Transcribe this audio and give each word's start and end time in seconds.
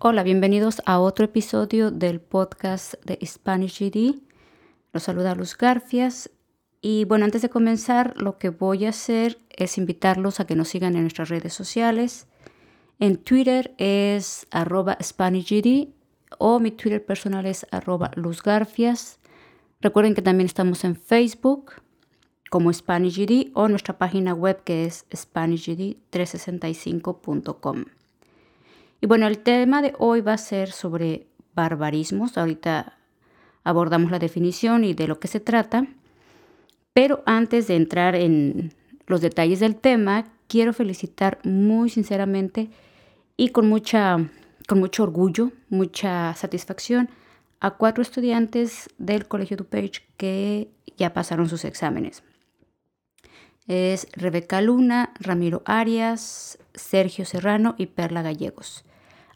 Hola, 0.00 0.24
bienvenidos 0.24 0.82
a 0.86 0.98
otro 0.98 1.24
episodio 1.24 1.90
del 1.90 2.20
podcast 2.20 2.94
de 3.04 3.18
Spanish 3.24 3.80
GD. 3.80 4.20
Los 4.92 5.04
saluda 5.04 5.34
Luz 5.34 5.56
Garfias. 5.56 6.28
Y 6.82 7.04
bueno, 7.04 7.24
antes 7.24 7.40
de 7.42 7.48
comenzar, 7.48 8.12
lo 8.20 8.38
que 8.38 8.50
voy 8.50 8.86
a 8.86 8.90
hacer 8.90 9.38
es 9.50 9.78
invitarlos 9.78 10.40
a 10.40 10.46
que 10.46 10.56
nos 10.56 10.68
sigan 10.68 10.96
en 10.96 11.02
nuestras 11.02 11.28
redes 11.30 11.54
sociales. 11.54 12.26
En 12.98 13.16
Twitter 13.16 13.74
es 13.78 14.46
arroba 14.50 14.98
SpanishGD 15.02 15.88
o 16.38 16.60
mi 16.60 16.70
Twitter 16.72 17.04
personal 17.04 17.44
es 17.46 17.66
arroba 17.70 18.10
luzgarfias. 18.16 19.18
Recuerden 19.80 20.14
que 20.14 20.22
también 20.22 20.46
estamos 20.46 20.84
en 20.84 20.96
Facebook 20.96 21.72
como 22.50 22.72
SpanishGD 22.72 23.52
o 23.54 23.68
nuestra 23.68 23.96
página 23.96 24.34
web 24.34 24.62
que 24.64 24.84
es 24.84 25.06
SpanishGD365.com. 25.10 27.84
Y 29.04 29.06
bueno, 29.06 29.26
el 29.26 29.40
tema 29.40 29.82
de 29.82 29.92
hoy 29.98 30.22
va 30.22 30.32
a 30.32 30.38
ser 30.38 30.72
sobre 30.72 31.26
barbarismos. 31.54 32.38
Ahorita 32.38 32.96
abordamos 33.62 34.10
la 34.10 34.18
definición 34.18 34.82
y 34.82 34.94
de 34.94 35.06
lo 35.06 35.20
que 35.20 35.28
se 35.28 35.40
trata. 35.40 35.86
Pero 36.94 37.22
antes 37.26 37.66
de 37.66 37.76
entrar 37.76 38.14
en 38.14 38.72
los 39.06 39.20
detalles 39.20 39.60
del 39.60 39.76
tema, 39.76 40.32
quiero 40.48 40.72
felicitar 40.72 41.38
muy 41.44 41.90
sinceramente 41.90 42.70
y 43.36 43.50
con, 43.50 43.68
mucha, 43.68 44.30
con 44.66 44.80
mucho 44.80 45.02
orgullo, 45.02 45.52
mucha 45.68 46.32
satisfacción 46.32 47.10
a 47.60 47.72
cuatro 47.72 48.00
estudiantes 48.00 48.88
del 48.96 49.28
Colegio 49.28 49.58
DuPage 49.58 50.00
que 50.16 50.70
ya 50.96 51.12
pasaron 51.12 51.50
sus 51.50 51.66
exámenes. 51.66 52.22
Es 53.66 54.06
Rebeca 54.12 54.62
Luna, 54.62 55.12
Ramiro 55.20 55.60
Arias, 55.66 56.58
Sergio 56.72 57.26
Serrano 57.26 57.74
y 57.76 57.84
Perla 57.84 58.22
Gallegos. 58.22 58.82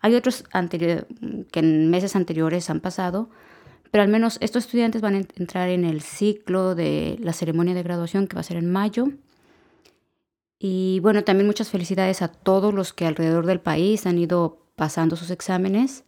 Hay 0.01 0.15
otros 0.15 0.45
que 0.45 1.61
en 1.61 1.91
meses 1.91 2.17
anteriores 2.17 2.71
han 2.71 2.81
pasado, 2.81 3.31
pero 3.91 4.03
al 4.03 4.09
menos 4.09 4.39
estos 4.41 4.65
estudiantes 4.65 5.01
van 5.03 5.15
a 5.15 5.19
entrar 5.19 5.69
en 5.71 5.85
el 5.85 6.03
ciclo 6.03 6.75
de 6.75 7.17
la 7.21 7.33
ceremonia 7.33 7.75
de 7.75 7.83
graduación 7.83 8.27
que 8.27 8.35
va 8.35 8.41
a 8.41 8.45
ser 8.45 8.59
en 8.59 8.71
mayo. 8.71 9.09
Y 10.59 11.01
bueno, 11.01 11.25
también 11.25 11.47
muchas 11.47 11.71
felicidades 11.71 12.21
a 12.21 12.29
todos 12.29 12.75
los 12.75 12.93
que 12.93 13.07
alrededor 13.07 13.47
del 13.47 13.61
país 13.61 14.07
han 14.07 14.19
ido 14.19 14.67
pasando 14.77 15.17
sus 15.17 15.31
exámenes. 15.31 16.05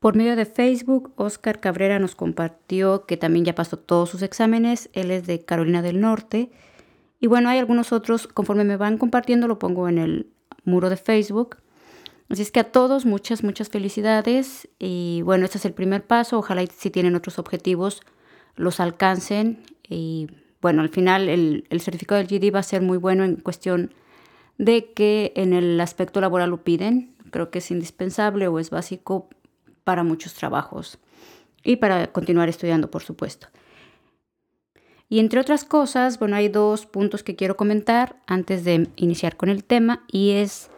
Por 0.00 0.16
medio 0.16 0.34
de 0.34 0.46
Facebook, 0.46 1.12
Oscar 1.14 1.60
Cabrera 1.60 2.00
nos 2.00 2.16
compartió 2.16 3.06
que 3.06 3.16
también 3.16 3.44
ya 3.44 3.54
pasó 3.54 3.78
todos 3.78 4.10
sus 4.10 4.22
exámenes. 4.22 4.90
Él 4.94 5.12
es 5.12 5.26
de 5.26 5.44
Carolina 5.44 5.80
del 5.80 6.00
Norte. 6.00 6.50
Y 7.20 7.28
bueno, 7.28 7.48
hay 7.48 7.60
algunos 7.60 7.92
otros, 7.92 8.26
conforme 8.26 8.64
me 8.64 8.76
van 8.76 8.98
compartiendo, 8.98 9.46
lo 9.46 9.60
pongo 9.60 9.88
en 9.88 9.98
el 9.98 10.32
muro 10.64 10.90
de 10.90 10.96
Facebook. 10.96 11.58
Así 12.32 12.40
es 12.40 12.50
que 12.50 12.60
a 12.60 12.72
todos 12.72 13.04
muchas, 13.04 13.44
muchas 13.44 13.68
felicidades 13.68 14.66
y 14.78 15.20
bueno, 15.22 15.44
este 15.44 15.58
es 15.58 15.66
el 15.66 15.74
primer 15.74 16.06
paso. 16.06 16.38
Ojalá 16.38 16.64
si 16.66 16.88
tienen 16.88 17.14
otros 17.14 17.38
objetivos 17.38 18.00
los 18.56 18.80
alcancen 18.80 19.62
y 19.86 20.28
bueno, 20.62 20.80
al 20.80 20.88
final 20.88 21.28
el, 21.28 21.66
el 21.68 21.80
certificado 21.82 22.22
del 22.22 22.28
GD 22.28 22.54
va 22.54 22.60
a 22.60 22.62
ser 22.62 22.80
muy 22.80 22.96
bueno 22.96 23.24
en 23.24 23.36
cuestión 23.36 23.92
de 24.56 24.94
que 24.94 25.34
en 25.36 25.52
el 25.52 25.78
aspecto 25.78 26.22
laboral 26.22 26.48
lo 26.48 26.64
piden. 26.64 27.14
Creo 27.30 27.50
que 27.50 27.58
es 27.58 27.70
indispensable 27.70 28.48
o 28.48 28.58
es 28.58 28.70
básico 28.70 29.28
para 29.84 30.02
muchos 30.02 30.32
trabajos 30.32 30.98
y 31.62 31.76
para 31.76 32.12
continuar 32.12 32.48
estudiando, 32.48 32.90
por 32.90 33.02
supuesto. 33.02 33.48
Y 35.10 35.18
entre 35.18 35.38
otras 35.38 35.66
cosas, 35.66 36.18
bueno, 36.18 36.36
hay 36.36 36.48
dos 36.48 36.86
puntos 36.86 37.22
que 37.22 37.36
quiero 37.36 37.58
comentar 37.58 38.16
antes 38.26 38.64
de 38.64 38.88
iniciar 38.96 39.36
con 39.36 39.50
el 39.50 39.64
tema 39.64 40.04
y 40.10 40.30
es 40.30 40.70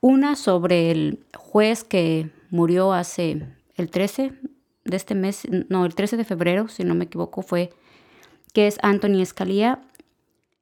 una 0.00 0.36
sobre 0.36 0.90
el 0.90 1.24
juez 1.36 1.84
que 1.84 2.30
murió 2.50 2.92
hace 2.92 3.46
el 3.76 3.90
13 3.90 4.32
de 4.84 4.96
este 4.96 5.14
mes, 5.14 5.46
no, 5.68 5.84
el 5.84 5.94
13 5.94 6.16
de 6.16 6.24
febrero, 6.24 6.68
si 6.68 6.84
no 6.84 6.94
me 6.94 7.04
equivoco, 7.04 7.42
fue 7.42 7.70
que 8.52 8.66
es 8.66 8.78
Anthony 8.82 9.24
Scalia. 9.24 9.82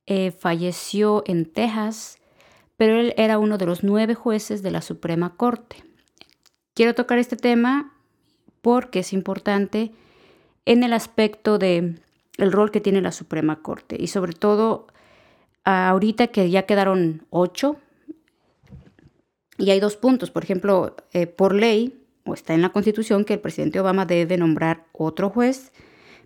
Eh, 0.09 0.31
falleció 0.31 1.25
en 1.27 1.47
Texas, 1.47 2.19
pero 2.77 3.01
él 3.01 3.13
era 3.17 3.39
uno 3.39 3.59
de 3.59 3.67
los 3.67 3.83
nueve 3.83 4.15
jueces 4.15 4.63
de 4.63 4.71
la 4.71 4.81
Suprema 4.81 5.37
Corte. 5.37 5.83
Quiero 6.75 6.95
tocar 6.95 7.19
este 7.19 7.37
tema 7.37 7.93
porque 8.63 9.01
es 9.01 9.13
importante 9.13 9.93
en 10.65 10.85
el 10.85 10.93
aspecto 10.93 11.59
de 11.59 11.97
el 12.39 12.53
rol 12.53 12.71
que 12.71 12.81
tiene 12.81 13.01
la 13.01 13.13
Suprema 13.13 13.63
Corte 13.63 13.97
y 13.99 14.09
sobre 14.09 14.33
todo 14.33 14.87
ahorita 15.65 16.29
que 16.29 16.51
ya 16.51 16.67
quedaron 16.67 17.27
ocho 17.31 17.77
y 19.59 19.71
hay 19.71 19.81
dos 19.81 19.97
puntos, 19.97 20.31
por 20.31 20.45
ejemplo, 20.45 20.97
eh, 21.13 21.27
por 21.27 21.55
ley, 21.55 22.03
o 22.25 22.35
está 22.35 22.55
en 22.55 22.63
la 22.63 22.71
Constitución, 22.71 23.25
que 23.25 23.35
el 23.35 23.41
presidente 23.41 23.81
Obama 23.81 24.05
debe 24.05 24.37
nombrar 24.37 24.87
otro 24.93 25.31
juez, 25.31 25.73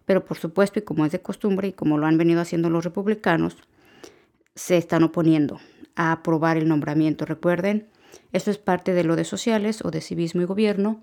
pero 0.04 0.24
por 0.24 0.38
supuesto, 0.38 0.78
y 0.78 0.82
como 0.82 1.06
es 1.06 1.12
de 1.12 1.20
costumbre, 1.20 1.68
y 1.68 1.72
como 1.72 1.98
lo 1.98 2.06
han 2.06 2.18
venido 2.18 2.40
haciendo 2.40 2.70
los 2.70 2.84
republicanos, 2.84 3.56
se 4.54 4.76
están 4.76 5.04
oponiendo 5.04 5.60
a 5.94 6.12
aprobar 6.12 6.56
el 6.56 6.68
nombramiento. 6.68 7.24
Recuerden, 7.24 7.88
esto 8.32 8.50
es 8.50 8.58
parte 8.58 8.92
de 8.94 9.04
lo 9.04 9.16
de 9.16 9.24
sociales 9.24 9.84
o 9.84 9.90
de 9.90 10.00
civismo 10.00 10.42
y 10.42 10.46
gobierno, 10.46 11.02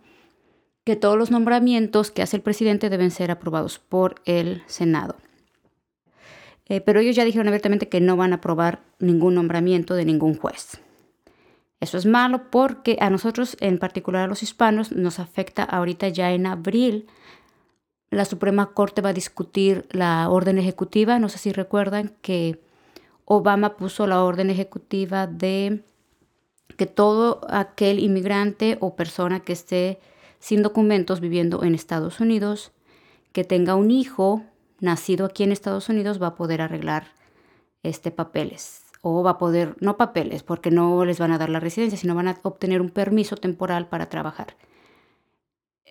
que 0.84 0.96
todos 0.96 1.18
los 1.18 1.32
nombramientos 1.32 2.12
que 2.12 2.22
hace 2.22 2.38
el 2.38 2.44
presidente 2.44 2.90
deben 2.90 3.12
ser 3.12 3.32
aprobados 3.32 3.80
por 3.80 4.16
el 4.26 4.64
Senado. 4.68 5.18
Eh, 6.70 6.82
pero 6.82 7.00
ellos 7.00 7.16
ya 7.16 7.24
dijeron 7.24 7.48
abiertamente 7.48 7.88
que 7.88 8.02
no 8.02 8.18
van 8.18 8.34
a 8.34 8.38
aprobar 8.38 8.82
ningún 9.00 9.36
nombramiento 9.36 9.96
de 9.96 10.06
ningún 10.06 10.36
juez. 10.36 10.82
Eso 11.80 11.98
es 11.98 12.06
malo 12.06 12.50
porque 12.50 12.98
a 13.00 13.10
nosotros, 13.10 13.56
en 13.60 13.78
particular 13.78 14.24
a 14.24 14.28
los 14.28 14.42
hispanos, 14.42 14.92
nos 14.92 15.20
afecta 15.20 15.64
ahorita 15.64 16.08
ya 16.10 16.32
en 16.32 16.48
abril. 16.48 17.08
La 18.10 18.26
Suprema 18.26 18.74
Corte 18.74 19.02
va 19.02 19.10
a 19.10 19.14
discutir 19.14 19.86
la 19.92 20.30
orden 20.30 20.58
ejecutiva. 20.58 21.20
No 21.20 21.30
sé 21.30 21.38
si 21.38 21.52
recuerdan 21.52 22.16
que 22.22 22.62
Obama 23.26 23.78
puso 23.78 24.08
la 24.08 24.24
orden 24.24 24.50
ejecutiva 24.50 25.28
de 25.28 25.84
que 26.78 26.86
todo 26.88 27.42
aquel 27.50 28.00
inmigrante 28.00 28.78
o 28.80 28.96
persona 28.96 29.42
que 29.42 29.54
esté 29.54 30.00
sin 30.40 30.64
documentos 30.64 31.20
viviendo 31.20 31.64
en 31.64 31.76
Estados 31.76 32.20
Unidos, 32.20 32.72
que 33.34 33.44
tenga 33.44 33.76
un 33.76 33.92
hijo 33.92 34.44
nacido 34.80 35.26
aquí 35.26 35.44
en 35.44 35.52
Estados 35.52 35.90
Unidos, 35.90 36.22
va 36.22 36.28
a 36.28 36.36
poder 36.36 36.62
arreglar 36.62 37.08
este 37.84 38.12
papeles 38.12 38.87
o 39.02 39.24
va 39.24 39.32
a 39.32 39.38
poder, 39.38 39.76
no 39.80 39.98
papeles, 39.98 40.44
porque 40.44 40.72
no 40.72 41.06
les 41.06 41.20
van 41.20 41.32
a 41.32 41.38
dar 41.38 41.50
la 41.50 41.60
residencia, 41.60 41.98
sino 41.98 42.16
van 42.16 42.28
a 42.28 42.40
obtener 42.44 42.82
un 42.82 42.90
permiso 42.90 43.36
temporal 43.36 43.88
para 43.88 44.08
trabajar. 44.08 44.56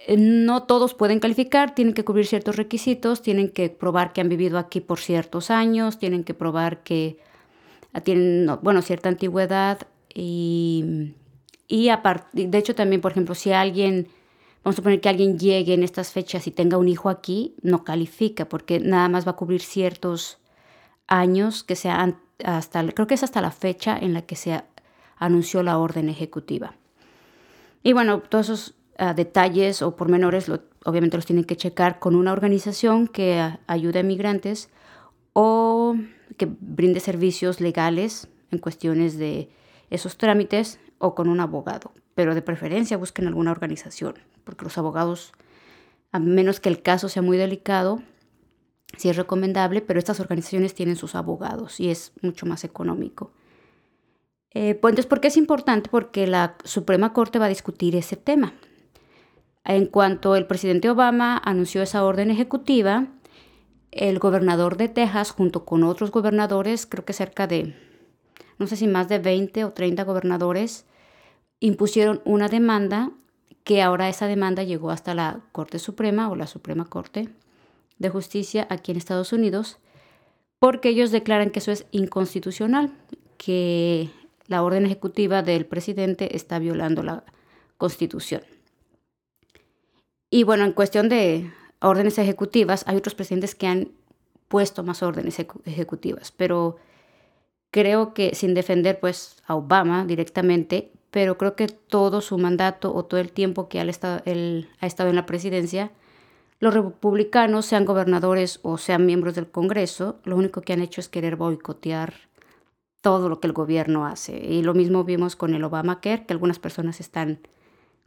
Eh, 0.06 0.16
no 0.16 0.64
todos 0.64 0.94
pueden 0.94 1.20
calificar, 1.20 1.74
tienen 1.74 1.94
que 1.94 2.04
cubrir 2.04 2.26
ciertos 2.26 2.56
requisitos, 2.56 3.22
tienen 3.22 3.50
que 3.50 3.70
probar 3.70 4.12
que 4.12 4.20
han 4.20 4.28
vivido 4.28 4.58
aquí 4.58 4.80
por 4.80 4.98
ciertos 4.98 5.50
años, 5.50 5.98
tienen 5.98 6.24
que 6.24 6.34
probar 6.34 6.82
que 6.82 7.18
tienen, 8.04 8.58
bueno, 8.62 8.82
cierta 8.82 9.08
antigüedad 9.08 9.86
y, 10.12 11.14
y 11.66 11.88
aparte, 11.88 12.46
de 12.46 12.58
hecho 12.58 12.74
también, 12.74 13.00
por 13.00 13.12
ejemplo, 13.12 13.34
si 13.34 13.52
alguien, 13.52 14.08
vamos 14.62 14.74
a 14.74 14.76
suponer 14.76 15.00
que 15.00 15.08
alguien 15.08 15.38
llegue 15.38 15.72
en 15.72 15.82
estas 15.82 16.12
fechas 16.12 16.46
y 16.46 16.50
tenga 16.50 16.76
un 16.76 16.88
hijo 16.88 17.08
aquí, 17.08 17.54
no 17.62 17.84
califica 17.84 18.48
porque 18.48 18.80
nada 18.80 19.08
más 19.08 19.26
va 19.26 19.32
a 19.32 19.36
cubrir 19.36 19.62
ciertos 19.62 20.38
años 21.06 21.64
que 21.64 21.76
sean 21.76 22.20
hasta, 22.44 22.86
creo 22.88 23.06
que 23.06 23.14
es 23.14 23.22
hasta 23.22 23.40
la 23.40 23.50
fecha 23.50 23.96
en 23.96 24.12
la 24.12 24.22
que 24.22 24.36
se 24.36 24.62
anunció 25.16 25.62
la 25.62 25.78
orden 25.78 26.08
ejecutiva. 26.08 26.74
Y 27.82 27.92
bueno, 27.92 28.20
todos 28.20 28.46
esos 28.46 28.74
ah, 28.98 29.14
detalles 29.14 29.82
o 29.82 29.96
pormenores 29.96 30.50
obviamente 30.84 31.16
los 31.16 31.26
tienen 31.26 31.44
que 31.44 31.56
checar 31.56 31.98
con 31.98 32.14
una 32.14 32.32
organización 32.32 33.08
que 33.08 33.42
ayude 33.66 34.00
a 34.00 34.02
migrantes 34.02 34.70
o 35.32 35.96
que 36.36 36.46
brinde 36.46 37.00
servicios 37.00 37.60
legales 37.60 38.28
en 38.50 38.58
cuestiones 38.58 39.18
de 39.18 39.48
esos 39.90 40.16
trámites 40.16 40.80
o 40.98 41.14
con 41.14 41.28
un 41.28 41.40
abogado. 41.40 41.92
Pero 42.14 42.34
de 42.34 42.42
preferencia 42.42 42.96
busquen 42.96 43.26
alguna 43.26 43.50
organización, 43.50 44.14
porque 44.44 44.64
los 44.64 44.78
abogados, 44.78 45.32
a 46.12 46.18
menos 46.18 46.60
que 46.60 46.68
el 46.68 46.82
caso 46.82 47.08
sea 47.08 47.22
muy 47.22 47.36
delicado, 47.36 48.02
sí 48.96 49.08
es 49.08 49.16
recomendable, 49.16 49.80
pero 49.80 49.98
estas 49.98 50.20
organizaciones 50.20 50.74
tienen 50.74 50.96
sus 50.96 51.14
abogados 51.14 51.80
y 51.80 51.90
es 51.90 52.12
mucho 52.22 52.46
más 52.46 52.64
económico. 52.64 53.32
Eh, 54.52 54.74
pues 54.74 54.92
entonces, 54.92 55.08
¿por 55.08 55.20
qué 55.20 55.28
es 55.28 55.36
importante? 55.36 55.90
Porque 55.90 56.26
la 56.26 56.56
Suprema 56.64 57.12
Corte 57.12 57.38
va 57.38 57.46
a 57.46 57.50
discutir 57.50 57.94
ese 57.94 58.16
tema. 58.16 58.54
En 59.64 59.86
cuanto 59.86 60.36
el 60.36 60.46
presidente 60.46 60.88
Obama 60.88 61.40
anunció 61.44 61.82
esa 61.82 62.04
orden 62.04 62.30
ejecutiva, 62.30 63.08
el 63.90 64.18
gobernador 64.18 64.76
de 64.76 64.88
Texas, 64.88 65.30
junto 65.30 65.64
con 65.64 65.82
otros 65.82 66.10
gobernadores, 66.10 66.86
creo 66.86 67.04
que 67.04 67.12
cerca 67.12 67.46
de, 67.46 67.74
no 68.58 68.66
sé 68.66 68.76
si 68.76 68.86
más 68.86 69.08
de 69.08 69.18
20 69.18 69.64
o 69.64 69.72
30 69.72 70.04
gobernadores, 70.04 70.86
impusieron 71.60 72.22
una 72.24 72.48
demanda 72.48 73.10
que 73.64 73.82
ahora 73.82 74.08
esa 74.08 74.26
demanda 74.26 74.62
llegó 74.62 74.90
hasta 74.90 75.14
la 75.14 75.40
Corte 75.52 75.78
Suprema 75.78 76.30
o 76.30 76.36
la 76.36 76.46
Suprema 76.46 76.84
Corte 76.84 77.28
de 77.98 78.08
Justicia 78.08 78.66
aquí 78.70 78.92
en 78.92 78.98
Estados 78.98 79.32
Unidos, 79.32 79.78
porque 80.58 80.88
ellos 80.88 81.10
declaran 81.10 81.50
que 81.50 81.58
eso 81.58 81.72
es 81.72 81.86
inconstitucional, 81.90 82.92
que 83.36 84.10
la 84.46 84.62
orden 84.62 84.86
ejecutiva 84.86 85.42
del 85.42 85.66
presidente 85.66 86.36
está 86.36 86.58
violando 86.58 87.02
la 87.02 87.24
constitución. 87.76 88.42
Y 90.30 90.44
bueno, 90.44 90.64
en 90.64 90.72
cuestión 90.72 91.08
de 91.08 91.52
órdenes 91.80 92.18
ejecutivas, 92.18 92.84
hay 92.86 92.96
otros 92.96 93.14
presidentes 93.14 93.54
que 93.54 93.66
han 93.66 93.92
puesto 94.48 94.82
más 94.82 95.02
órdenes 95.02 95.38
ejecutivas, 95.64 96.32
pero 96.32 96.76
creo 97.70 98.14
que 98.14 98.34
sin 98.34 98.54
defender 98.54 99.00
pues 99.00 99.36
a 99.46 99.54
Obama 99.56 100.04
directamente, 100.04 100.92
pero 101.10 101.38
creo 101.38 101.56
que 101.56 101.68
todo 101.68 102.20
su 102.20 102.38
mandato 102.38 102.94
o 102.94 103.04
todo 103.04 103.20
el 103.20 103.32
tiempo 103.32 103.68
que 103.68 103.80
él, 103.80 103.88
ha 104.80 104.86
estado 104.86 105.10
en 105.10 105.16
la 105.16 105.26
presidencia, 105.26 105.90
los 106.58 106.72
republicanos, 106.72 107.66
sean 107.66 107.84
gobernadores 107.84 108.60
o 108.62 108.78
sean 108.78 109.04
miembros 109.04 109.34
del 109.34 109.50
Congreso, 109.50 110.20
lo 110.24 110.36
único 110.36 110.62
que 110.62 110.72
han 110.72 110.80
hecho 110.80 111.00
es 111.00 111.08
querer 111.08 111.36
boicotear 111.36 112.14
todo 113.02 113.28
lo 113.28 113.40
que 113.40 113.46
el 113.46 113.52
gobierno 113.52 114.06
hace. 114.06 114.36
Y 114.36 114.62
lo 114.62 114.74
mismo 114.74 115.04
vimos 115.04 115.36
con 115.36 115.54
el 115.54 115.62
Obamacare, 115.64 116.24
que 116.24 116.32
algunas 116.32 116.58
personas 116.58 117.00
están 117.00 117.40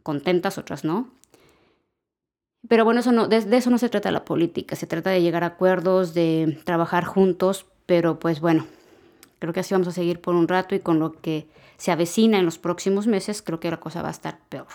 contentas, 0.02 0.58
otras 0.58 0.84
no. 0.84 1.08
Pero 2.68 2.84
bueno, 2.84 3.00
eso 3.00 3.12
no, 3.12 3.26
de, 3.26 3.38
eso 3.56 3.70
no 3.70 3.78
se 3.78 3.88
trata 3.88 4.10
la 4.10 4.24
política, 4.24 4.76
se 4.76 4.86
trata 4.86 5.10
de 5.10 5.22
llegar 5.22 5.44
a 5.44 5.48
acuerdos, 5.48 6.12
de 6.12 6.60
trabajar 6.64 7.04
juntos, 7.04 7.66
pero 7.86 8.18
pues 8.18 8.40
bueno, 8.40 8.66
creo 9.38 9.52
que 9.54 9.60
así 9.60 9.72
vamos 9.72 9.88
a 9.88 9.92
seguir 9.92 10.20
por 10.20 10.34
un 10.34 10.48
rato 10.48 10.74
y 10.74 10.80
con 10.80 10.98
lo 10.98 11.12
que 11.12 11.48
se 11.78 11.90
avecina 11.90 12.38
en 12.38 12.44
los 12.44 12.58
próximos 12.58 13.06
meses, 13.06 13.40
creo 13.40 13.60
que 13.60 13.70
la 13.70 13.80
cosa 13.80 14.02
va 14.02 14.08
a 14.08 14.12
estar 14.12 14.40
peor. 14.50 14.66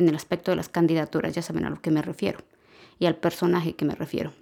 En 0.00 0.08
el 0.08 0.16
aspecto 0.16 0.50
de 0.50 0.56
las 0.56 0.68
candidaturas, 0.68 1.34
ya 1.34 1.42
saben 1.42 1.64
a 1.64 1.70
lo 1.70 1.80
que 1.80 1.90
me 1.90 2.02
refiero 2.02 2.40
y 2.98 3.06
al 3.06 3.16
personaje 3.16 3.74
que 3.74 3.84
me 3.84 3.94
refiero. 3.94 4.32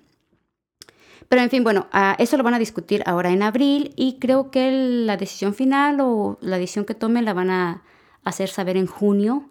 Pero 1.29 1.43
en 1.43 1.51
fin, 1.51 1.63
bueno, 1.63 1.89
eso 2.19 2.37
lo 2.37 2.43
van 2.43 2.55
a 2.55 2.59
discutir 2.59 3.03
ahora 3.05 3.31
en 3.31 3.43
abril 3.43 3.93
y 3.97 4.19
creo 4.19 4.51
que 4.51 4.71
la 4.71 5.17
decisión 5.17 5.55
final 5.55 6.01
o 6.01 6.39
la 6.41 6.59
decisión 6.59 6.87
que 6.87 6.95
tomen 6.95 7.25
la 7.25 7.35
van 7.35 7.51
a 7.51 7.83
hacer 8.25 8.49
saber 8.49 8.77
en 8.77 8.87
junio 8.87 9.51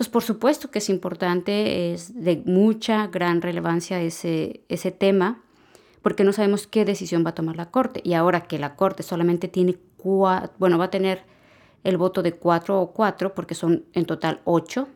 entonces, 0.00 0.12
por 0.12 0.22
supuesto 0.22 0.70
que 0.70 0.78
es 0.78 0.88
importante, 0.88 1.92
es 1.92 2.24
de 2.24 2.42
mucha 2.46 3.08
gran 3.08 3.42
relevancia 3.42 4.00
ese, 4.00 4.62
ese 4.70 4.92
tema, 4.92 5.42
porque 6.00 6.24
no 6.24 6.32
sabemos 6.32 6.66
qué 6.66 6.86
decisión 6.86 7.22
va 7.22 7.30
a 7.30 7.34
tomar 7.34 7.56
la 7.56 7.70
Corte. 7.70 8.00
Y 8.02 8.14
ahora 8.14 8.44
que 8.44 8.58
la 8.58 8.76
Corte 8.76 9.02
solamente 9.02 9.46
tiene 9.46 9.76
cuatro, 9.98 10.54
bueno, 10.58 10.78
va 10.78 10.86
a 10.86 10.90
tener 10.90 11.24
el 11.84 11.98
voto 11.98 12.22
de 12.22 12.32
cuatro 12.32 12.80
o 12.80 12.92
cuatro, 12.92 13.34
porque 13.34 13.54
son 13.54 13.84
en 13.92 14.06
total 14.06 14.40
ocho. 14.44 14.88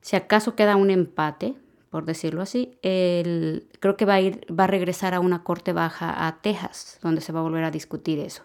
Si 0.00 0.16
acaso 0.16 0.54
queda 0.54 0.76
un 0.76 0.90
empate, 0.90 1.54
por 1.90 2.04
decirlo 2.04 2.42
así, 2.42 2.78
creo 2.82 3.96
que 3.96 4.04
va 4.04 4.14
a, 4.14 4.20
ir, 4.20 4.46
va 4.52 4.64
a 4.64 4.66
regresar 4.68 5.14
a 5.14 5.20
una 5.20 5.42
Corte 5.42 5.72
Baja 5.72 6.26
a 6.26 6.40
Texas, 6.40 6.98
donde 7.02 7.20
se 7.20 7.32
va 7.32 7.40
a 7.40 7.42
volver 7.42 7.64
a 7.64 7.70
discutir 7.70 8.18
eso. 8.18 8.42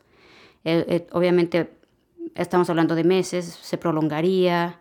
Eh, 0.64 0.86
eh, 0.88 1.08
obviamente 1.12 1.78
estamos 2.36 2.70
hablando 2.70 2.96
de 2.96 3.04
meses, 3.04 3.46
se 3.46 3.78
prolongaría, 3.78 4.80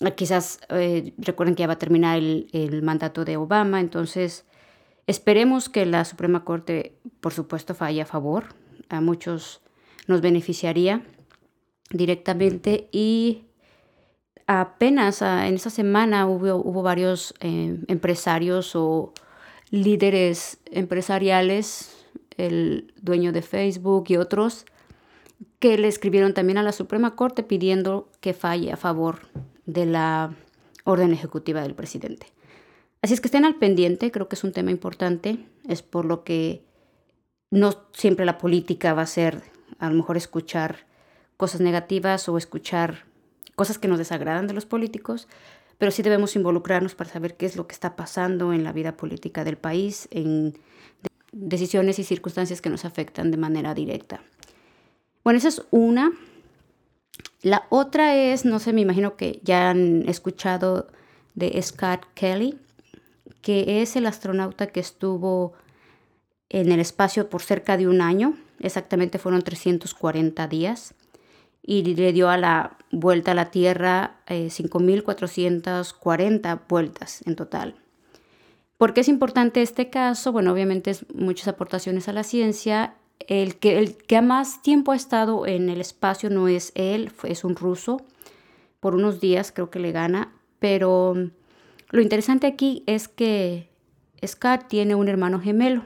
Ah, 0.00 0.12
quizás 0.12 0.60
eh, 0.68 1.12
recuerden 1.18 1.56
que 1.56 1.62
ya 1.62 1.66
va 1.66 1.72
a 1.72 1.78
terminar 1.78 2.18
el, 2.18 2.48
el, 2.52 2.82
mandato 2.82 3.24
de 3.24 3.36
Obama, 3.36 3.80
entonces 3.80 4.46
esperemos 5.08 5.68
que 5.68 5.86
la 5.86 6.04
Suprema 6.04 6.44
Corte, 6.44 6.98
por 7.20 7.32
supuesto, 7.32 7.74
falle 7.74 8.02
a 8.02 8.06
favor. 8.06 8.54
A 8.90 9.00
muchos 9.00 9.60
nos 10.06 10.20
beneficiaría 10.20 11.02
directamente 11.90 12.88
y 12.92 13.47
apenas 14.48 15.20
en 15.22 15.54
esa 15.54 15.70
semana 15.70 16.26
hubo, 16.26 16.56
hubo 16.56 16.82
varios 16.82 17.34
eh, 17.40 17.78
empresarios 17.86 18.74
o 18.74 19.12
líderes 19.70 20.58
empresariales, 20.64 22.06
el 22.38 22.92
dueño 23.00 23.30
de 23.32 23.42
Facebook 23.42 24.06
y 24.08 24.16
otros, 24.16 24.64
que 25.58 25.76
le 25.76 25.86
escribieron 25.86 26.32
también 26.32 26.56
a 26.56 26.62
la 26.62 26.72
Suprema 26.72 27.14
Corte 27.14 27.42
pidiendo 27.42 28.08
que 28.20 28.32
falle 28.32 28.72
a 28.72 28.78
favor 28.78 29.28
de 29.66 29.84
la 29.84 30.34
orden 30.84 31.12
ejecutiva 31.12 31.60
del 31.60 31.74
presidente. 31.74 32.26
Así 33.02 33.12
es 33.12 33.20
que 33.20 33.28
estén 33.28 33.44
al 33.44 33.56
pendiente, 33.56 34.10
creo 34.10 34.28
que 34.28 34.34
es 34.34 34.44
un 34.44 34.52
tema 34.52 34.70
importante, 34.70 35.46
es 35.68 35.82
por 35.82 36.06
lo 36.06 36.24
que 36.24 36.64
no 37.50 37.74
siempre 37.92 38.24
la 38.24 38.38
política 38.38 38.94
va 38.94 39.02
a 39.02 39.06
ser 39.06 39.42
a 39.78 39.90
lo 39.90 39.94
mejor 39.94 40.16
escuchar 40.16 40.86
cosas 41.36 41.60
negativas 41.60 42.28
o 42.30 42.38
escuchar 42.38 43.07
cosas 43.58 43.78
que 43.78 43.88
nos 43.88 43.98
desagradan 43.98 44.46
de 44.46 44.54
los 44.54 44.66
políticos, 44.66 45.26
pero 45.78 45.90
sí 45.90 46.02
debemos 46.02 46.36
involucrarnos 46.36 46.94
para 46.94 47.10
saber 47.10 47.36
qué 47.36 47.44
es 47.44 47.56
lo 47.56 47.66
que 47.66 47.74
está 47.74 47.96
pasando 47.96 48.52
en 48.52 48.62
la 48.62 48.72
vida 48.72 48.96
política 48.96 49.42
del 49.42 49.58
país, 49.58 50.06
en 50.12 50.56
decisiones 51.32 51.98
y 51.98 52.04
circunstancias 52.04 52.60
que 52.60 52.70
nos 52.70 52.84
afectan 52.84 53.32
de 53.32 53.36
manera 53.36 53.74
directa. 53.74 54.22
Bueno, 55.24 55.38
esa 55.38 55.48
es 55.48 55.62
una. 55.72 56.12
La 57.42 57.66
otra 57.68 58.14
es, 58.14 58.44
no 58.44 58.60
sé, 58.60 58.72
me 58.72 58.82
imagino 58.82 59.16
que 59.16 59.40
ya 59.42 59.70
han 59.70 60.08
escuchado 60.08 60.86
de 61.34 61.60
Scott 61.60 62.06
Kelly, 62.14 62.60
que 63.42 63.82
es 63.82 63.96
el 63.96 64.06
astronauta 64.06 64.68
que 64.68 64.78
estuvo 64.78 65.54
en 66.48 66.70
el 66.70 66.78
espacio 66.78 67.28
por 67.28 67.42
cerca 67.42 67.76
de 67.76 67.88
un 67.88 68.02
año, 68.02 68.36
exactamente 68.60 69.18
fueron 69.18 69.42
340 69.42 70.46
días, 70.46 70.94
y 71.70 71.82
le 71.82 72.14
dio 72.14 72.30
a 72.30 72.38
la 72.38 72.78
vuelta 72.90 73.32
a 73.32 73.34
la 73.34 73.50
Tierra 73.50 74.22
5.440 74.26 76.56
eh, 76.56 76.60
vueltas 76.66 77.20
en 77.26 77.36
total. 77.36 77.74
¿Por 78.78 78.94
qué 78.94 79.02
es 79.02 79.08
importante 79.08 79.60
este 79.60 79.90
caso? 79.90 80.32
Bueno, 80.32 80.50
obviamente 80.50 80.90
es 80.90 81.04
muchas 81.14 81.48
aportaciones 81.48 82.08
a 82.08 82.14
la 82.14 82.24
ciencia 82.24 82.94
el 83.26 83.56
que, 83.56 83.78
el 83.78 83.98
que 83.98 84.22
más 84.22 84.62
tiempo 84.62 84.92
ha 84.92 84.96
estado 84.96 85.46
en 85.46 85.68
el 85.68 85.82
espacio 85.82 86.30
no 86.30 86.48
es 86.48 86.72
él, 86.74 87.12
es 87.24 87.44
un 87.44 87.54
ruso. 87.54 87.98
Por 88.80 88.94
unos 88.94 89.20
días 89.20 89.52
creo 89.52 89.68
que 89.68 89.78
le 89.78 89.92
gana, 89.92 90.32
pero 90.60 91.12
lo 91.90 92.00
interesante 92.00 92.46
aquí 92.46 92.82
es 92.86 93.08
que 93.08 93.68
Scott 94.26 94.68
tiene 94.68 94.94
un 94.94 95.08
hermano 95.08 95.38
gemelo. 95.38 95.84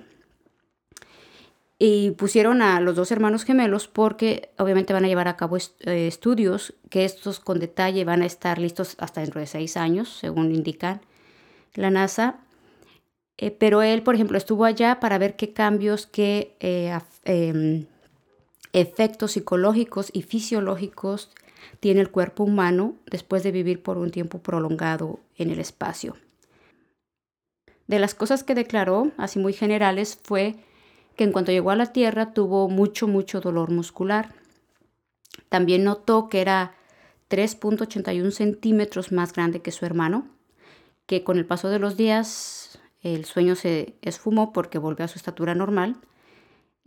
Y 1.84 2.12
pusieron 2.12 2.62
a 2.62 2.80
los 2.80 2.94
dos 2.94 3.10
hermanos 3.10 3.42
gemelos 3.42 3.88
porque 3.88 4.50
obviamente 4.56 4.92
van 4.92 5.04
a 5.04 5.08
llevar 5.08 5.26
a 5.26 5.36
cabo 5.36 5.56
eh, 5.56 6.06
estudios 6.06 6.74
que 6.90 7.04
estos 7.04 7.40
con 7.40 7.58
detalle 7.58 8.04
van 8.04 8.22
a 8.22 8.26
estar 8.26 8.60
listos 8.60 8.94
hasta 9.00 9.20
dentro 9.20 9.40
de 9.40 9.48
seis 9.48 9.76
años, 9.76 10.08
según 10.08 10.54
indican 10.54 11.00
la 11.74 11.90
NASA. 11.90 12.38
Eh, 13.36 13.50
pero 13.50 13.82
él, 13.82 14.04
por 14.04 14.14
ejemplo, 14.14 14.38
estuvo 14.38 14.64
allá 14.64 15.00
para 15.00 15.18
ver 15.18 15.34
qué 15.34 15.52
cambios, 15.52 16.06
qué 16.06 16.56
eh, 16.60 16.96
em, 17.24 17.86
efectos 18.72 19.32
psicológicos 19.32 20.10
y 20.12 20.22
fisiológicos 20.22 21.32
tiene 21.80 22.00
el 22.00 22.12
cuerpo 22.12 22.44
humano 22.44 22.94
después 23.10 23.42
de 23.42 23.50
vivir 23.50 23.82
por 23.82 23.98
un 23.98 24.12
tiempo 24.12 24.38
prolongado 24.38 25.18
en 25.36 25.50
el 25.50 25.58
espacio. 25.58 26.16
De 27.88 27.98
las 27.98 28.14
cosas 28.14 28.44
que 28.44 28.54
declaró, 28.54 29.10
así 29.16 29.40
muy 29.40 29.52
generales, 29.52 30.16
fue 30.22 30.54
que 31.16 31.24
en 31.24 31.32
cuanto 31.32 31.52
llegó 31.52 31.70
a 31.70 31.76
la 31.76 31.92
Tierra 31.92 32.32
tuvo 32.32 32.68
mucho, 32.68 33.08
mucho 33.08 33.40
dolor 33.40 33.70
muscular. 33.70 34.34
También 35.48 35.84
notó 35.84 36.28
que 36.28 36.40
era 36.40 36.74
3.81 37.30 38.30
centímetros 38.30 39.12
más 39.12 39.32
grande 39.32 39.62
que 39.62 39.72
su 39.72 39.86
hermano, 39.86 40.26
que 41.06 41.24
con 41.24 41.38
el 41.38 41.46
paso 41.46 41.68
de 41.68 41.78
los 41.78 41.96
días 41.96 42.78
el 43.02 43.24
sueño 43.24 43.56
se 43.56 43.96
esfumó 44.02 44.52
porque 44.52 44.78
volvió 44.78 45.04
a 45.04 45.08
su 45.08 45.18
estatura 45.18 45.54
normal. 45.54 45.96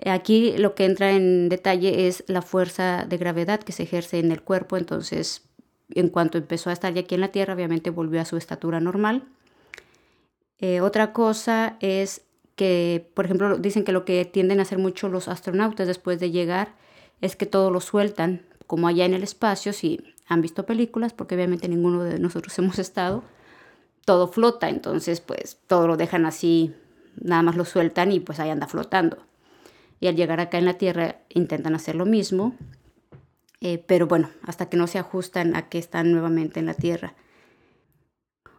Aquí 0.05 0.57
lo 0.57 0.75
que 0.75 0.85
entra 0.85 1.11
en 1.11 1.49
detalle 1.49 2.07
es 2.07 2.23
la 2.27 2.41
fuerza 2.41 3.05
de 3.05 3.17
gravedad 3.17 3.61
que 3.61 3.71
se 3.71 3.83
ejerce 3.83 4.19
en 4.19 4.31
el 4.31 4.41
cuerpo, 4.41 4.77
entonces 4.77 5.43
en 5.89 6.09
cuanto 6.09 6.37
empezó 6.37 6.69
a 6.69 6.73
estar 6.73 6.93
ya 6.93 7.01
aquí 7.01 7.15
en 7.15 7.21
la 7.21 7.31
Tierra, 7.31 7.53
obviamente 7.53 7.89
volvió 7.89 8.21
a 8.21 8.25
su 8.25 8.37
estatura 8.37 8.79
normal. 8.79 9.23
Eh, 10.59 10.81
otra 10.81 11.13
cosa 11.13 11.77
es 11.79 12.21
que, 12.55 13.09
por 13.13 13.25
ejemplo, 13.25 13.57
dicen 13.57 13.83
que 13.83 13.91
lo 13.91 14.05
que 14.05 14.23
tienden 14.25 14.59
a 14.59 14.63
hacer 14.63 14.77
mucho 14.77 15.09
los 15.09 15.27
astronautas 15.27 15.87
después 15.87 16.19
de 16.19 16.31
llegar 16.31 16.75
es 17.21 17.35
que 17.35 17.45
todo 17.45 17.71
lo 17.71 17.81
sueltan, 17.81 18.41
como 18.67 18.87
allá 18.87 19.05
en 19.05 19.13
el 19.13 19.23
espacio, 19.23 19.73
si 19.73 20.01
han 20.27 20.41
visto 20.41 20.65
películas, 20.65 21.13
porque 21.13 21.35
obviamente 21.35 21.67
ninguno 21.67 22.03
de 22.03 22.19
nosotros 22.19 22.57
hemos 22.59 22.79
estado, 22.79 23.23
todo 24.05 24.27
flota, 24.27 24.69
entonces 24.69 25.19
pues 25.21 25.57
todo 25.67 25.87
lo 25.87 25.97
dejan 25.97 26.25
así, 26.25 26.73
nada 27.21 27.41
más 27.41 27.55
lo 27.55 27.65
sueltan 27.65 28.11
y 28.11 28.19
pues 28.19 28.39
ahí 28.39 28.49
anda 28.49 28.67
flotando. 28.67 29.17
Y 29.99 30.07
al 30.07 30.15
llegar 30.15 30.39
acá 30.39 30.57
en 30.57 30.65
la 30.65 30.77
Tierra 30.77 31.17
intentan 31.29 31.73
hacer 31.73 31.95
lo 31.95 32.05
mismo, 32.05 32.55
eh, 33.61 33.83
pero 33.85 34.07
bueno, 34.07 34.29
hasta 34.43 34.69
que 34.69 34.77
no 34.77 34.87
se 34.87 34.99
ajustan 34.99 35.55
a 35.55 35.69
que 35.69 35.79
están 35.79 36.11
nuevamente 36.11 36.59
en 36.59 36.65
la 36.67 36.73
Tierra. 36.73 37.15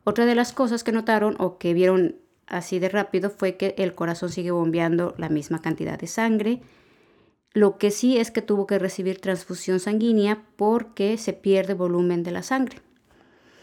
Otra 0.02 0.24
de 0.24 0.34
las 0.34 0.52
cosas 0.52 0.82
que 0.82 0.92
notaron 0.92 1.36
o 1.38 1.58
que 1.58 1.74
vieron 1.74 2.16
así 2.46 2.78
de 2.78 2.88
rápido 2.88 3.30
fue 3.30 3.56
que 3.56 3.74
el 3.78 3.94
corazón 3.94 4.30
sigue 4.30 4.50
bombeando 4.50 5.14
la 5.18 5.28
misma 5.28 5.60
cantidad 5.60 5.98
de 5.98 6.06
sangre. 6.06 6.60
Lo 7.52 7.78
que 7.78 7.90
sí 7.90 8.18
es 8.18 8.30
que 8.30 8.42
tuvo 8.42 8.66
que 8.66 8.78
recibir 8.78 9.20
transfusión 9.20 9.80
sanguínea 9.80 10.42
porque 10.56 11.18
se 11.18 11.32
pierde 11.32 11.74
volumen 11.74 12.22
de 12.22 12.30
la 12.30 12.42
sangre. 12.42 12.78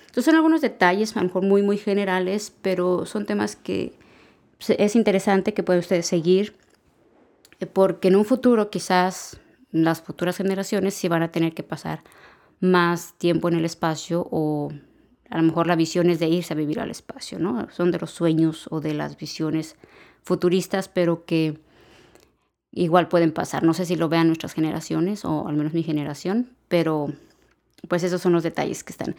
Entonces 0.06 0.26
son 0.26 0.36
algunos 0.36 0.62
detalles, 0.62 1.16
a 1.16 1.20
lo 1.20 1.28
mejor 1.28 1.44
muy, 1.44 1.62
muy 1.62 1.78
generales, 1.78 2.54
pero 2.62 3.06
son 3.06 3.26
temas 3.26 3.56
que 3.56 3.94
es 4.68 4.96
interesante 4.96 5.54
que 5.54 5.64
pueden 5.64 5.80
ustedes 5.80 6.06
seguir, 6.06 6.56
eh, 7.60 7.66
porque 7.66 8.10
en 8.10 8.16
un 8.16 8.26
futuro 8.26 8.70
quizás 8.70 9.40
las 9.72 10.02
futuras 10.02 10.38
generaciones 10.38 10.94
sí 10.94 11.08
van 11.08 11.24
a 11.24 11.32
tener 11.32 11.54
que 11.54 11.64
pasar 11.64 12.04
más 12.60 13.16
tiempo 13.18 13.48
en 13.48 13.56
el 13.56 13.66
espacio 13.66 14.28
o 14.32 14.72
a 15.34 15.38
lo 15.38 15.44
mejor 15.44 15.66
la 15.66 15.76
visión 15.76 16.12
es 16.12 16.20
de 16.20 16.28
irse 16.28 16.54
a 16.54 16.56
vivir 16.56 16.80
al 16.80 16.92
espacio, 16.92 17.40
¿no? 17.40 17.68
Son 17.72 17.90
de 17.90 17.98
los 17.98 18.12
sueños 18.12 18.68
o 18.70 18.82
de 18.82 18.94
las 18.94 19.18
visiones 19.18 19.76
futuristas, 20.22 20.90
pero 20.90 21.26
que 21.26 21.58
igual 22.72 23.08
pueden 23.08 23.32
pasar. 23.32 23.64
No 23.64 23.74
sé 23.74 23.88
si 23.88 23.96
lo 23.96 24.10
vean 24.10 24.28
nuestras 24.28 24.54
generaciones 24.54 25.26
o 25.26 25.48
al 25.48 25.56
menos 25.56 25.74
mi 25.74 25.82
generación, 25.82 26.52
pero 26.68 27.12
pues 27.88 28.04
esos 28.04 28.22
son 28.22 28.32
los 28.32 28.44
detalles 28.44 28.84
que 28.84 28.92
están. 28.92 29.16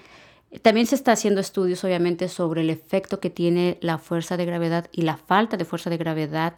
También 0.62 0.86
se 0.86 0.94
está 0.94 1.10
haciendo 1.10 1.40
estudios, 1.40 1.82
obviamente, 1.82 2.28
sobre 2.28 2.60
el 2.60 2.70
efecto 2.70 3.18
que 3.18 3.30
tiene 3.30 3.76
la 3.80 3.98
fuerza 3.98 4.36
de 4.36 4.46
gravedad 4.46 4.86
y 4.92 5.02
la 5.02 5.16
falta 5.16 5.56
de 5.56 5.64
fuerza 5.64 5.90
de 5.90 5.96
gravedad 5.96 6.54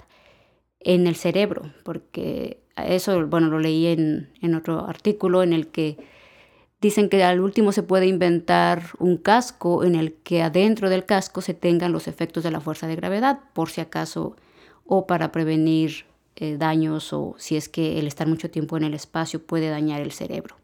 en 0.81 1.07
el 1.07 1.17
cerebro, 1.17 1.73
porque 1.83 2.61
eso, 2.77 3.27
bueno, 3.27 3.49
lo 3.49 3.59
leí 3.59 3.87
en, 3.87 4.29
en 4.43 4.55
otro 4.55 4.87
artículo 4.87 5.43
en 5.43 5.55
el 5.55 5.69
que 5.69 5.97
dicen 6.87 7.09
que 7.09 7.23
al 7.25 7.41
último 7.41 7.73
se 7.73 7.83
puede 7.83 8.07
inventar 8.07 8.91
un 8.99 9.17
casco 9.17 9.85
en 9.85 9.95
el 9.95 10.15
que 10.15 10.43
adentro 10.43 10.89
del 10.89 11.05
casco 11.05 11.41
se 11.41 11.53
tengan 11.53 11.93
los 11.93 12.07
efectos 12.07 12.45
de 12.45 12.51
la 12.51 12.61
fuerza 12.61 12.87
de 12.87 12.97
gravedad, 12.97 13.41
por 13.53 13.71
si 13.71 13.81
acaso, 13.81 14.37
o 14.85 15.07
para 15.07 15.33
prevenir 15.33 16.07
eh, 16.37 16.57
daños 16.59 17.13
o 17.13 17.35
si 17.39 17.57
es 17.57 17.69
que 17.69 17.99
el 17.99 18.07
estar 18.07 18.29
mucho 18.29 18.51
tiempo 18.51 18.77
en 18.77 18.85
el 18.85 18.95
espacio 18.95 19.45
puede 19.45 19.69
dañar 19.69 20.01
el 20.01 20.13
cerebro. 20.13 20.57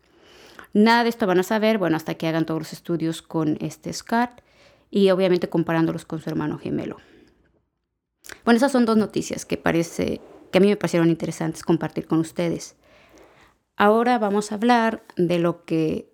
Nada 0.73 1.03
de 1.03 1.09
esto 1.09 1.27
van 1.27 1.41
a 1.41 1.43
saber, 1.43 1.79
bueno, 1.79 1.97
hasta 1.97 2.15
que 2.15 2.29
hagan 2.29 2.47
todos 2.47 2.61
los 2.61 2.73
estudios 2.73 3.21
con 3.21 3.59
este 3.61 3.93
SCART 3.93 4.41
y 4.91 5.11
obviamente 5.11 5.49
comparándolos 5.49 6.05
con 6.05 6.21
su 6.21 6.31
hermano 6.31 6.59
gemelo. 6.59 6.99
Bueno, 8.45 8.59
esas 8.59 8.71
son 8.71 8.85
dos 8.85 8.97
noticias 8.97 9.45
que 9.45 9.57
parece 9.57 10.21
que 10.51 10.59
a 10.59 10.61
mí 10.61 10.69
me 10.69 10.77
parecieron 10.77 11.11
interesantes 11.11 11.65
compartir 11.65 12.07
con 12.07 12.21
ustedes. 12.21 12.77
Ahora 13.77 14.19
vamos 14.19 14.53
a 14.53 14.55
hablar 14.55 15.03
de 15.17 15.39
lo 15.39 15.65
que 15.65 16.12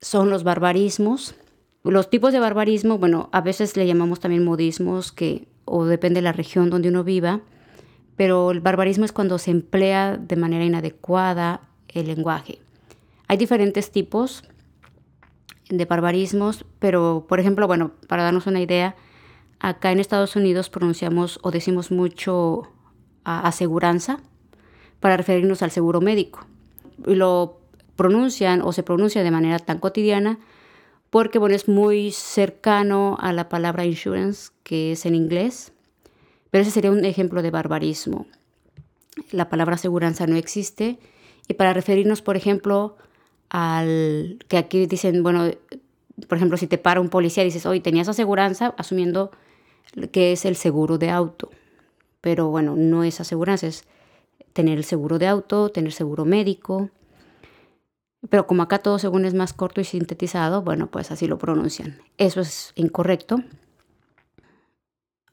son 0.00 0.30
los 0.30 0.44
barbarismos. 0.44 1.34
Los 1.82 2.10
tipos 2.10 2.32
de 2.32 2.40
barbarismo, 2.40 2.98
bueno, 2.98 3.28
a 3.32 3.40
veces 3.40 3.76
le 3.76 3.86
llamamos 3.86 4.20
también 4.20 4.44
modismos, 4.44 5.12
que 5.12 5.46
o 5.64 5.84
depende 5.84 6.18
de 6.18 6.22
la 6.22 6.32
región 6.32 6.70
donde 6.70 6.88
uno 6.88 7.04
viva, 7.04 7.40
pero 8.16 8.50
el 8.50 8.60
barbarismo 8.60 9.04
es 9.04 9.12
cuando 9.12 9.38
se 9.38 9.50
emplea 9.50 10.16
de 10.16 10.36
manera 10.36 10.64
inadecuada 10.64 11.60
el 11.88 12.06
lenguaje. 12.06 12.58
Hay 13.28 13.36
diferentes 13.36 13.90
tipos 13.90 14.44
de 15.68 15.84
barbarismos, 15.84 16.64
pero 16.78 17.26
por 17.28 17.40
ejemplo, 17.40 17.66
bueno, 17.66 17.92
para 18.08 18.22
darnos 18.22 18.46
una 18.46 18.60
idea, 18.60 18.96
acá 19.58 19.92
en 19.92 20.00
Estados 20.00 20.36
Unidos 20.36 20.70
pronunciamos 20.70 21.40
o 21.42 21.50
decimos 21.50 21.90
mucho 21.90 22.68
aseguranza 23.24 24.20
para 25.00 25.16
referirnos 25.16 25.62
al 25.62 25.72
seguro 25.72 26.00
médico. 26.00 26.46
Lo 27.04 27.60
pronuncian 27.96 28.62
o 28.62 28.72
se 28.72 28.82
pronuncia 28.82 29.22
de 29.22 29.30
manera 29.30 29.58
tan 29.58 29.78
cotidiana 29.78 30.38
porque 31.10 31.38
bueno, 31.38 31.54
es 31.54 31.68
muy 31.68 32.12
cercano 32.12 33.16
a 33.20 33.32
la 33.32 33.48
palabra 33.48 33.84
insurance, 33.84 34.50
que 34.62 34.92
es 34.92 35.06
en 35.06 35.14
inglés, 35.14 35.72
pero 36.50 36.62
ese 36.62 36.70
sería 36.70 36.90
un 36.90 37.04
ejemplo 37.04 37.42
de 37.42 37.50
barbarismo. 37.50 38.26
La 39.30 39.48
palabra 39.48 39.76
aseguranza 39.76 40.26
no 40.26 40.36
existe 40.36 40.98
y 41.48 41.54
para 41.54 41.72
referirnos, 41.72 42.22
por 42.22 42.36
ejemplo, 42.36 42.96
al 43.48 44.38
que 44.48 44.58
aquí 44.58 44.86
dicen, 44.86 45.22
bueno, 45.22 45.50
por 46.28 46.38
ejemplo, 46.38 46.56
si 46.56 46.66
te 46.66 46.78
para 46.78 47.00
un 47.00 47.08
policía, 47.08 47.44
dices, 47.44 47.66
hoy 47.66 47.80
tenías 47.80 48.08
aseguranza, 48.08 48.74
asumiendo 48.76 49.30
que 50.12 50.32
es 50.32 50.44
el 50.44 50.56
seguro 50.56 50.98
de 50.98 51.10
auto. 51.10 51.50
Pero 52.20 52.48
bueno, 52.48 52.74
no 52.76 53.04
es 53.04 53.20
aseguranza, 53.20 53.66
es 53.68 53.84
tener 54.52 54.78
el 54.78 54.84
seguro 54.84 55.18
de 55.18 55.28
auto, 55.28 55.68
tener 55.70 55.92
seguro 55.92 56.24
médico. 56.24 56.90
Pero 58.28 58.46
como 58.46 58.62
acá 58.62 58.78
todo 58.78 58.98
según 58.98 59.24
es 59.24 59.34
más 59.34 59.52
corto 59.52 59.80
y 59.80 59.84
sintetizado, 59.84 60.62
bueno, 60.62 60.88
pues 60.88 61.10
así 61.10 61.26
lo 61.26 61.38
pronuncian. 61.38 61.98
Eso 62.18 62.40
es 62.40 62.72
incorrecto. 62.74 63.42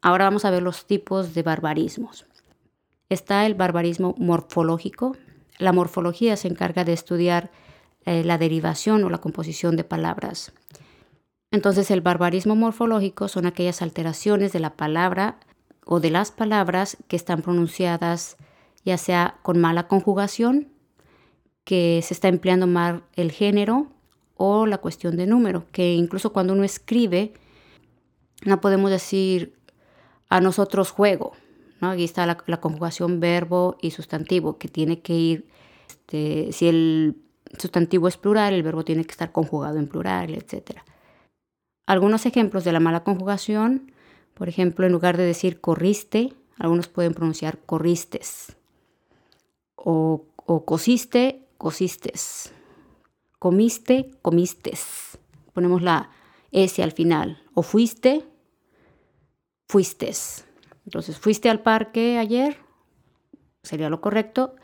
Ahora 0.02 0.26
vamos 0.26 0.46
a 0.46 0.52
ver 0.52 0.62
los 0.62 0.86
tipos 0.86 1.34
de 1.34 1.44
barbarismos. 1.44 2.26
Está 3.10 3.46
el 3.46 3.56
barbarismo 3.56 4.16
morfológico. 4.18 5.16
La 5.60 5.72
morfología 5.72 6.36
se 6.36 6.48
encarga 6.50 6.84
de 6.84 6.94
estudiar 6.94 7.52
eh, 8.06 8.24
la 8.24 8.38
derivación 8.38 9.04
o 9.04 9.10
la 9.10 9.20
composición 9.20 9.78
de 9.78 9.84
palabras. 9.84 10.52
Entonces 11.52 11.90
el 11.92 12.02
barbarismo 12.02 12.56
morfológico 12.56 13.28
son 13.28 13.46
aquellas 13.46 13.82
alteraciones 13.82 14.52
de 14.52 14.60
la 14.60 14.76
palabra 14.76 15.40
o 15.86 16.00
de 16.00 16.10
las 16.10 16.32
palabras 16.32 16.98
que 17.08 17.16
están 17.16 17.42
pronunciadas 17.42 18.38
ya 18.86 18.98
sea 18.98 19.38
con 19.42 19.60
mala 19.60 19.88
conjugación, 19.88 20.73
que 21.64 22.02
se 22.04 22.14
está 22.14 22.28
empleando 22.28 22.68
mal 22.68 23.04
el 23.16 23.32
género 23.32 23.88
o 24.36 24.66
la 24.66 24.80
cuestión 24.80 25.16
de 25.16 25.28
número, 25.28 25.66
que 25.72 25.94
incluso 25.94 26.34
cuando 26.34 26.54
uno 26.54 26.64
escribe 26.64 27.34
no 28.46 28.62
podemos 28.62 28.92
decir 28.92 29.58
a 30.30 30.42
nosotros 30.42 30.92
juego. 30.92 31.34
¿no? 31.82 31.92
Aquí 31.92 32.04
está 32.04 32.26
la, 32.26 32.36
conjugación 32.36 33.20
verbo 33.20 33.78
y 33.82 33.92
sustantivo, 33.92 34.58
que 34.58 34.68
tiene 34.68 35.02
que 35.02 35.14
ir, 35.14 35.48
este, 35.88 36.52
si 36.52 36.68
el 36.68 37.18
sustantivo 37.58 38.08
es 38.08 38.18
plural, 38.18 38.54
el 38.54 38.64
verbo 38.64 38.84
tiene 38.84 39.06
que 39.06 39.12
estar 39.12 39.32
conjugado 39.32 39.78
en 39.78 39.88
plural, 39.88 40.34
etc. 40.34 40.80
Algunos 41.86 42.26
ejemplos 42.26 42.64
de 42.64 42.72
la 42.72 42.80
mala 42.80 43.04
conjugación, 43.04 43.92
por 44.34 44.50
ejemplo, 44.50 44.86
en 44.86 44.92
lugar 44.92 45.18
de 45.18 45.26
decir 45.26 45.62
corriste, 45.62 46.34
algunos 46.58 46.88
pueden 46.88 47.14
pronunciar 47.14 47.60
corristes. 47.60 48.56
O, 49.76 50.26
o 50.38 50.66
cosiste, 50.66 51.43
cosistes. 51.64 52.52
Comiste, 53.40 54.12
comistes. 54.22 55.18
Ponemos 55.54 55.82
la 55.82 56.10
S 56.52 56.84
al 56.84 56.92
final. 56.92 57.42
O 57.54 57.64
fuiste, 57.64 58.26
fuistes. 59.70 60.46
Entonces, 60.84 61.18
fuiste 61.18 61.50
al 61.50 61.62
parque 61.62 62.18
ayer, 62.18 62.58
sería 63.62 63.90
lo 63.90 64.02
correcto. 64.02 64.58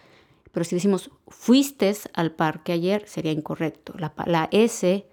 Pero 0.52 0.66
si 0.66 0.76
decimos 0.76 1.10
fuiste 1.30 1.96
al 2.16 2.34
parque 2.34 2.74
ayer, 2.74 3.08
sería 3.08 3.32
incorrecto. 3.32 3.94
La, 3.98 4.50
S 4.52 5.08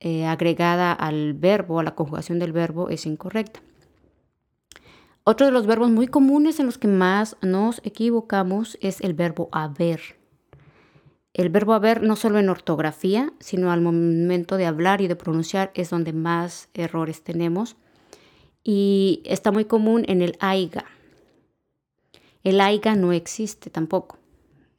eh, 0.00 0.26
agregada 0.26 0.92
al 0.92 1.34
verbo, 1.34 1.78
a 1.78 1.84
la 1.84 1.94
conjugación 1.94 2.40
del 2.40 2.50
verbo, 2.50 2.88
es 2.88 3.06
incorrecta. 3.06 3.60
Otro 5.22 5.46
de 5.46 5.52
los 5.52 5.68
verbos 5.68 5.92
muy 5.92 6.08
comunes 6.08 6.58
en 6.58 6.66
los 6.66 6.78
que 6.78 6.88
más 6.88 7.36
nos 7.42 7.80
equivocamos 7.84 8.76
es 8.80 9.00
el 9.02 9.14
verbo 9.14 9.48
haber. 9.52 10.15
El 11.36 11.50
verbo 11.50 11.74
haber 11.74 12.02
no 12.02 12.16
solo 12.16 12.38
en 12.38 12.48
ortografía, 12.48 13.32
sino 13.40 13.70
al 13.70 13.82
momento 13.82 14.56
de 14.56 14.66
hablar 14.66 15.02
y 15.02 15.06
de 15.06 15.16
pronunciar 15.16 15.70
es 15.74 15.90
donde 15.90 16.12
más 16.12 16.70
errores 16.72 17.22
tenemos. 17.22 17.76
Y 18.64 19.22
está 19.24 19.52
muy 19.52 19.66
común 19.66 20.04
en 20.08 20.22
el 20.22 20.36
aiga. 20.40 20.86
El 22.42 22.60
aiga 22.60 22.96
no 22.96 23.12
existe 23.12 23.70
tampoco 23.70 24.18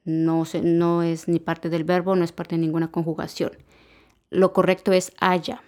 no, 0.07 1.03
es 1.03 1.27
ni 1.27 1.39
parte 1.39 1.69
del 1.69 1.83
verbo, 1.83 2.15
no 2.15 2.23
es 2.23 2.31
parte 2.31 2.55
de 2.55 2.61
ninguna 2.61 2.89
conjugación. 2.91 3.51
Lo 4.29 4.53
correcto 4.53 4.93
es 4.93 5.11
haya. 5.19 5.61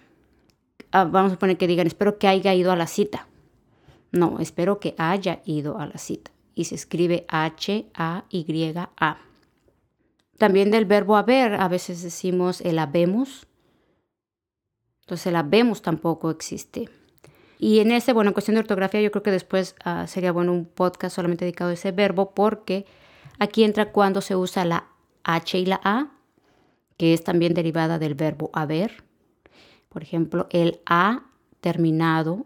Ah, 0.92 1.04
vamos 1.04 1.34
a 1.34 1.38
poner 1.38 1.58
que 1.58 1.66
digan, 1.66 1.86
espero 1.86 2.18
que 2.18 2.26
haya 2.26 2.54
ido 2.54 2.72
a 2.72 2.76
la 2.76 2.86
cita. 2.86 3.28
No, 4.12 4.38
espero 4.40 4.80
que 4.80 4.94
haya 4.96 5.42
ido 5.44 5.78
a 5.78 5.86
la 5.86 5.98
cita. 5.98 6.30
Y 6.54 6.64
se 6.64 6.74
escribe 6.74 7.26
H-A-Y-A. 7.28 9.18
También 10.40 10.70
del 10.70 10.86
verbo 10.86 11.16
haber, 11.16 11.54
a 11.54 11.68
veces 11.68 12.02
decimos 12.02 12.62
el 12.62 12.80
habemos. 12.80 13.46
Entonces 15.02 15.28
el 15.28 15.36
habemos 15.36 15.82
tampoco 15.82 16.30
existe. 16.30 16.88
Y 17.58 17.80
en 17.80 17.92
ese, 17.92 18.12
bueno, 18.12 18.30
en 18.30 18.32
cuestión 18.32 18.54
de 18.54 18.62
ortografía, 18.62 19.02
yo 19.02 19.10
creo 19.10 19.22
que 19.22 19.30
después 19.30 19.76
ah, 19.84 20.06
sería 20.06 20.32
bueno 20.32 20.52
un 20.52 20.64
podcast 20.64 21.14
solamente 21.14 21.44
dedicado 21.44 21.70
a 21.70 21.74
ese 21.74 21.92
verbo 21.92 22.32
porque 22.34 22.86
Aquí 23.40 23.64
entra 23.64 23.90
cuando 23.90 24.20
se 24.20 24.36
usa 24.36 24.66
la 24.66 24.84
H 25.24 25.58
y 25.58 25.64
la 25.64 25.80
A, 25.82 26.10
que 26.98 27.14
es 27.14 27.24
también 27.24 27.54
derivada 27.54 27.98
del 27.98 28.14
verbo 28.14 28.50
haber. 28.52 29.02
Por 29.88 30.02
ejemplo, 30.02 30.46
él 30.50 30.80
ha 30.84 31.22
terminado 31.62 32.44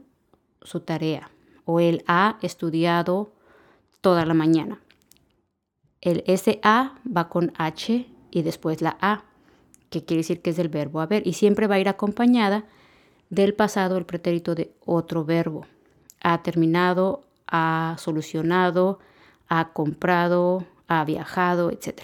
su 0.63 0.79
tarea 0.81 1.33
o 1.65 1.81
él 1.81 2.05
ha 2.07 2.39
estudiado 2.43 3.33
toda 4.01 4.25
la 4.25 4.35
mañana. 4.35 4.81
El 6.05 6.23
SA 6.37 7.01
va 7.05 7.29
con 7.31 7.53
H 7.57 8.07
y 8.31 8.43
después 8.43 8.83
la 8.83 8.99
A, 9.01 9.25
que 9.89 10.05
quiere 10.05 10.21
decir 10.21 10.43
que 10.43 10.51
es 10.51 10.57
del 10.57 10.69
verbo 10.69 11.01
haber 11.01 11.27
y 11.27 11.33
siempre 11.33 11.67
va 11.67 11.77
a 11.77 11.81
ir 11.81 11.89
acompañada 11.89 12.67
del 13.31 13.55
pasado, 13.55 13.97
el 13.97 14.05
pretérito 14.05 14.55
de 14.55 14.75
otro 14.85 15.25
verbo. 15.25 15.67
Ha 16.21 16.43
terminado, 16.43 17.25
ha 17.47 17.97
solucionado, 17.99 18.99
ha 19.49 19.73
comprado, 19.73 20.67
ha 20.89 21.03
viajado, 21.07 21.71
etc. 21.71 22.03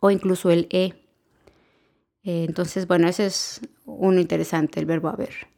O 0.00 0.10
incluso 0.10 0.50
el 0.50 0.68
e. 0.70 0.92
Eh, 2.22 2.44
entonces, 2.44 2.86
bueno, 2.86 3.08
ese 3.08 3.26
es 3.26 3.62
uno 3.86 4.20
interesante, 4.20 4.78
el 4.78 4.84
verbo 4.84 5.08
haber. 5.08 5.48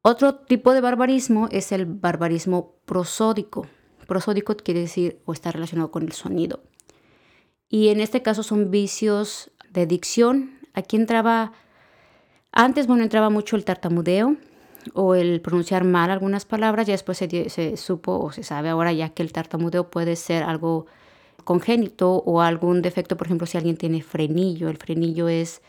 Otro 0.00 0.36
tipo 0.36 0.72
de 0.72 0.80
barbarismo 0.80 1.48
es 1.50 1.70
el 1.70 1.84
barbarismo 1.84 2.76
prosódico. 2.86 3.66
Prosódico 4.10 4.56
quiere 4.56 4.80
decir 4.80 5.20
o 5.24 5.32
está 5.32 5.52
relacionado 5.52 5.92
con 5.92 6.02
el 6.02 6.10
sonido. 6.10 6.64
Y 7.68 7.90
en 7.90 8.00
este 8.00 8.22
caso 8.22 8.42
son 8.42 8.72
vicios 8.72 9.52
de 9.70 9.86
dicción, 9.86 10.60
Aquí 10.74 10.96
entraba, 10.96 11.52
antes, 12.52 12.86
bueno, 12.86 13.02
entraba 13.02 13.30
mucho 13.30 13.56
el 13.56 13.64
tartamudeo 13.64 14.36
o 14.94 15.14
el 15.14 15.40
pronunciar 15.40 15.84
mal 15.84 16.10
algunas 16.10 16.44
palabras, 16.44 16.86
ya 16.86 16.94
después 16.94 17.18
se, 17.18 17.50
se 17.50 17.76
supo 17.76 18.18
o 18.18 18.32
se 18.32 18.42
sabe 18.42 18.68
ahora 18.70 18.92
ya 18.92 19.10
que 19.10 19.22
el 19.22 19.32
tartamudeo 19.32 19.90
puede 19.90 20.16
ser 20.16 20.42
algo 20.42 20.86
congénito 21.44 22.16
o 22.24 22.40
algún 22.40 22.82
defecto, 22.82 23.16
por 23.16 23.26
ejemplo, 23.26 23.46
si 23.46 23.58
alguien 23.58 23.76
tiene 23.76 24.02
frenillo, 24.02 24.68
el 24.68 24.76
frenillo 24.76 25.28
es 25.28 25.62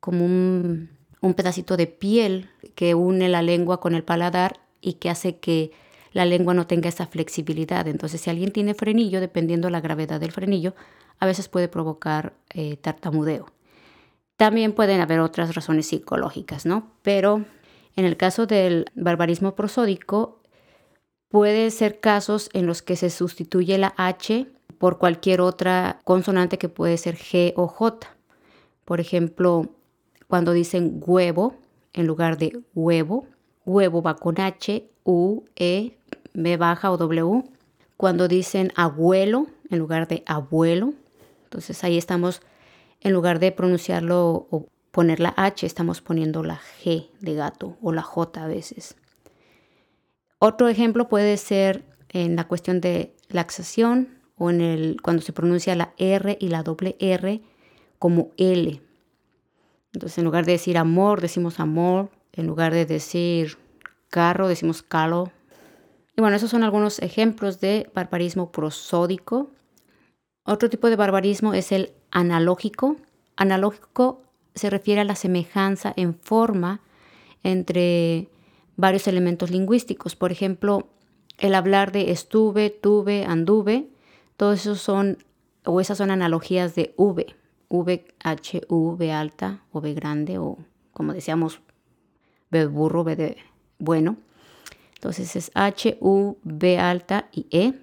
como 0.00 0.24
un, 0.24 0.90
un 1.20 1.34
pedacito 1.34 1.76
de 1.76 1.86
piel 1.86 2.50
que 2.74 2.94
une 2.94 3.28
la 3.28 3.42
lengua 3.42 3.80
con 3.80 3.94
el 3.94 4.02
paladar 4.04 4.60
y 4.80 4.94
que 4.94 5.10
hace 5.10 5.38
que 5.38 5.72
la 6.12 6.24
lengua 6.24 6.54
no 6.54 6.66
tenga 6.66 6.88
esa 6.88 7.06
flexibilidad. 7.06 7.86
Entonces, 7.88 8.20
si 8.20 8.30
alguien 8.30 8.52
tiene 8.52 8.74
frenillo, 8.74 9.20
dependiendo 9.20 9.70
la 9.70 9.80
gravedad 9.80 10.20
del 10.20 10.32
frenillo, 10.32 10.74
a 11.18 11.26
veces 11.26 11.48
puede 11.48 11.68
provocar 11.68 12.34
eh, 12.50 12.76
tartamudeo. 12.76 13.46
También 14.36 14.72
pueden 14.72 15.00
haber 15.00 15.20
otras 15.20 15.54
razones 15.54 15.86
psicológicas, 15.86 16.66
¿no? 16.66 16.90
Pero 17.02 17.44
en 17.96 18.04
el 18.04 18.16
caso 18.16 18.46
del 18.46 18.86
barbarismo 18.94 19.54
prosódico, 19.54 20.40
puede 21.28 21.70
ser 21.70 22.00
casos 22.00 22.50
en 22.52 22.66
los 22.66 22.82
que 22.82 22.96
se 22.96 23.10
sustituye 23.10 23.78
la 23.78 23.94
H 23.96 24.46
por 24.78 24.98
cualquier 24.98 25.40
otra 25.40 26.00
consonante 26.04 26.58
que 26.58 26.68
puede 26.68 26.96
ser 26.98 27.16
G 27.16 27.52
o 27.56 27.68
J. 27.68 28.08
Por 28.84 29.00
ejemplo, 29.00 29.70
cuando 30.28 30.52
dicen 30.52 31.00
huevo 31.06 31.54
en 31.92 32.06
lugar 32.06 32.36
de 32.36 32.60
huevo, 32.74 33.26
huevo 33.64 34.02
va 34.02 34.16
con 34.16 34.40
H, 34.40 34.90
U, 35.04 35.44
E, 35.56 35.98
B 36.34 36.56
baja 36.56 36.90
o 36.90 36.96
W. 36.96 37.44
Cuando 37.96 38.28
dicen 38.28 38.72
abuelo 38.74 39.46
en 39.70 39.78
lugar 39.78 40.08
de 40.08 40.22
abuelo, 40.26 40.94
entonces 41.44 41.84
ahí 41.84 41.98
estamos, 41.98 42.42
en 43.00 43.12
lugar 43.12 43.38
de 43.38 43.52
pronunciarlo 43.52 44.46
o 44.50 44.66
poner 44.90 45.20
la 45.20 45.34
H, 45.36 45.66
estamos 45.66 46.00
poniendo 46.00 46.42
la 46.42 46.60
G 46.82 47.08
de 47.20 47.34
gato 47.34 47.76
o 47.82 47.92
la 47.92 48.02
J 48.02 48.44
a 48.44 48.46
veces. 48.46 48.96
Otro 50.38 50.68
ejemplo 50.68 51.08
puede 51.08 51.36
ser 51.36 51.84
en 52.08 52.36
la 52.36 52.48
cuestión 52.48 52.80
de 52.80 53.14
laxación 53.28 54.08
o 54.36 54.50
en 54.50 54.60
el 54.60 55.00
cuando 55.00 55.22
se 55.22 55.32
pronuncia 55.32 55.76
la 55.76 55.94
R 55.98 56.36
y 56.40 56.48
la 56.48 56.62
doble 56.62 56.96
R 56.98 57.40
como 57.98 58.30
L. 58.36 58.82
Entonces 59.92 60.18
en 60.18 60.24
lugar 60.24 60.44
de 60.44 60.52
decir 60.52 60.78
amor, 60.78 61.20
decimos 61.20 61.60
amor. 61.60 62.10
En 62.32 62.46
lugar 62.46 62.72
de 62.72 62.86
decir 62.86 63.58
carro, 64.08 64.48
decimos 64.48 64.82
calo. 64.82 65.30
Y 66.16 66.20
bueno, 66.20 66.36
esos 66.36 66.50
son 66.50 66.62
algunos 66.62 66.98
ejemplos 66.98 67.60
de 67.60 67.90
barbarismo 67.94 68.52
prosódico. 68.52 69.50
Otro 70.44 70.68
tipo 70.68 70.90
de 70.90 70.96
barbarismo 70.96 71.54
es 71.54 71.72
el 71.72 71.92
analógico. 72.10 72.96
Analógico 73.36 74.22
se 74.54 74.68
refiere 74.68 75.00
a 75.00 75.04
la 75.04 75.14
semejanza 75.14 75.92
en 75.96 76.14
forma 76.14 76.80
entre 77.42 78.28
varios 78.76 79.06
elementos 79.08 79.50
lingüísticos. 79.50 80.16
Por 80.16 80.32
ejemplo, 80.32 80.88
el 81.38 81.54
hablar 81.54 81.92
de 81.92 82.10
estuve, 82.10 82.70
tuve, 82.70 83.24
anduve, 83.24 83.88
todos 84.36 84.60
esos 84.60 84.80
son, 84.80 85.18
o 85.64 85.80
esas 85.80 85.98
son 85.98 86.10
analogías 86.10 86.74
de 86.74 86.94
V. 86.96 87.34
V, 87.68 88.04
H, 88.22 88.62
U, 88.68 88.90
V 88.96 89.12
alta 89.12 89.62
o 89.72 89.80
V 89.80 89.94
grande 89.94 90.38
o 90.38 90.58
como 90.92 91.14
decíamos, 91.14 91.60
B 92.50 92.66
burro, 92.66 93.02
B 93.02 93.16
de 93.16 93.36
bueno. 93.78 94.18
Entonces 95.02 95.34
es 95.34 95.50
H, 95.54 95.98
U, 96.00 96.36
B 96.44 96.78
alta 96.78 97.28
y 97.32 97.46
E. 97.50 97.74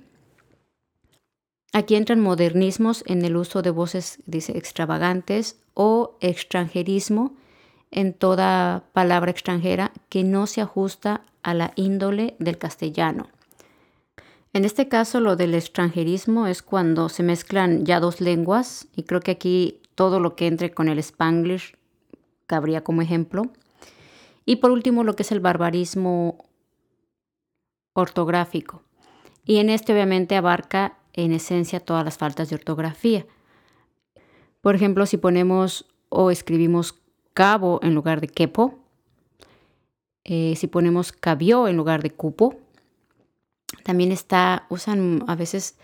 Aquí 1.73 1.95
entran 1.95 2.21
modernismos 2.21 3.03
en 3.07 3.25
el 3.25 3.35
uso 3.35 3.61
de 3.61 3.71
voces, 3.71 4.19
dice, 4.25 4.57
extravagantes 4.57 5.57
o 5.73 6.15
extranjerismo 6.21 7.35
en 7.91 8.13
toda 8.13 8.85
palabra 8.93 9.31
extranjera 9.31 9.91
que 10.07 10.23
no 10.23 10.47
se 10.47 10.61
ajusta 10.61 11.25
a 11.43 11.53
la 11.53 11.73
índole 11.75 12.38
del 12.39 12.58
castellano. 12.58 13.27
En 14.53 14.63
este 14.63 14.88
caso, 14.88 15.19
lo 15.19 15.36
del 15.36 15.55
extranjerismo 15.55 16.47
es 16.47 16.62
cuando 16.62 17.10
se 17.10 17.23
mezclan 17.23 17.86
ya 17.86 17.99
dos 17.99 18.21
lenguas, 18.21 18.88
y 18.95 19.03
creo 19.03 19.19
que 19.19 19.32
aquí 19.32 19.82
todo 19.93 20.21
lo 20.21 20.38
que 20.38 20.47
entre 20.47 20.71
con 20.71 20.88
el 20.88 20.99
spanglish 20.99 21.75
cabría 22.47 22.82
como 22.82 23.01
ejemplo. 23.01 23.43
Y 24.45 24.55
por 24.55 24.71
último, 24.71 25.03
lo 25.03 25.17
que 25.17 25.23
es 25.23 25.34
el 25.34 25.41
barbarismo 25.41 26.48
ortográfico. 27.93 28.84
Y 29.45 29.58
en 29.58 29.69
este 29.69 29.93
obviamente 29.93 30.36
abarca 30.36 30.97
en 31.13 31.32
esencia 31.32 31.80
todas 31.80 32.06
las 32.06 32.17
faltas 32.17 32.49
de 32.49 32.56
ortografía. 32.56 33.25
Por 34.62 34.75
ejemplo, 34.75 35.06
si 35.06 35.17
ponemos 35.17 35.86
o 36.10 36.32
escribimos 36.32 36.95
cabo 37.34 37.80
en 37.84 37.95
lugar 37.95 38.21
de 38.21 38.28
quepo, 38.28 38.80
eh, 40.23 40.56
si 40.56 40.67
ponemos 40.67 41.12
cabió 41.12 41.67
en 41.67 41.78
lugar 41.78 42.04
de 42.04 42.12
cupo, 42.12 42.56
también 43.84 44.12
está, 44.12 44.65
usan 44.69 45.23
a 45.28 45.36
veces 45.36 45.78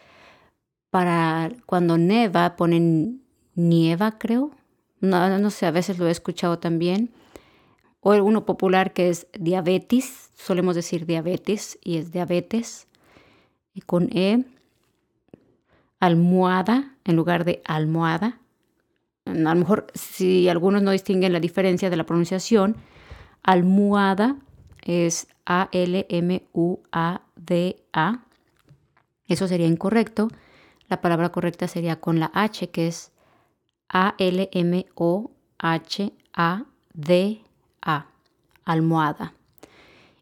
para 0.90 1.52
cuando 1.66 1.98
neva, 1.98 2.56
ponen 2.56 3.22
nieva, 3.56 4.18
creo. 4.18 4.52
No, 5.00 5.38
no 5.40 5.50
sé, 5.50 5.66
a 5.66 5.72
veces 5.72 5.98
lo 5.98 6.08
he 6.08 6.12
escuchado 6.12 6.60
también 6.60 7.12
o 8.08 8.14
uno 8.24 8.46
popular 8.46 8.94
que 8.94 9.10
es 9.10 9.26
diabetes, 9.34 10.30
solemos 10.36 10.76
decir 10.76 11.08
diabetes 11.08 11.80
y 11.84 11.98
es 11.98 12.12
diabetes, 12.12 12.86
con 13.88 14.16
E, 14.16 14.46
almohada 16.00 16.96
en 17.04 17.16
lugar 17.16 17.46
de 17.46 17.64
almohada. 17.66 18.38
A 19.26 19.34
lo 19.34 19.56
mejor 19.56 19.88
si 19.96 20.48
algunos 20.50 20.84
no 20.84 20.92
distinguen 20.92 21.34
la 21.34 21.40
diferencia 21.40 21.90
de 21.90 21.98
la 21.98 22.04
pronunciación, 22.06 22.76
almohada 23.42 24.36
es 24.84 25.28
A-L-M-U-A-D-A. 25.48 26.20
Eso 29.28 29.48
sería 29.48 29.66
incorrecto. 29.66 30.28
La 30.90 31.02
palabra 31.02 31.30
correcta 31.30 31.68
sería 31.68 32.00
con 32.00 32.20
la 32.20 32.30
H, 32.36 32.70
que 32.70 32.88
es 32.88 33.12
A-L-M-O-H-A-D-A. 33.90 34.66
A, 37.86 38.08
almohada. 38.66 39.34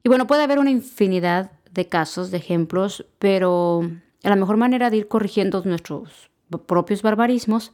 Y 0.03 0.09
bueno, 0.09 0.27
puede 0.27 0.43
haber 0.43 0.59
una 0.59 0.69
infinidad 0.69 1.51
de 1.71 1.87
casos, 1.87 2.29
de 2.29 2.37
ejemplos, 2.37 3.05
pero 3.17 3.89
la 4.21 4.35
mejor 4.35 4.57
manera 4.57 4.89
de 4.89 4.97
ir 4.97 5.07
corrigiendo 5.07 5.61
nuestros 5.65 6.29
propios 6.65 7.01
barbarismos, 7.01 7.71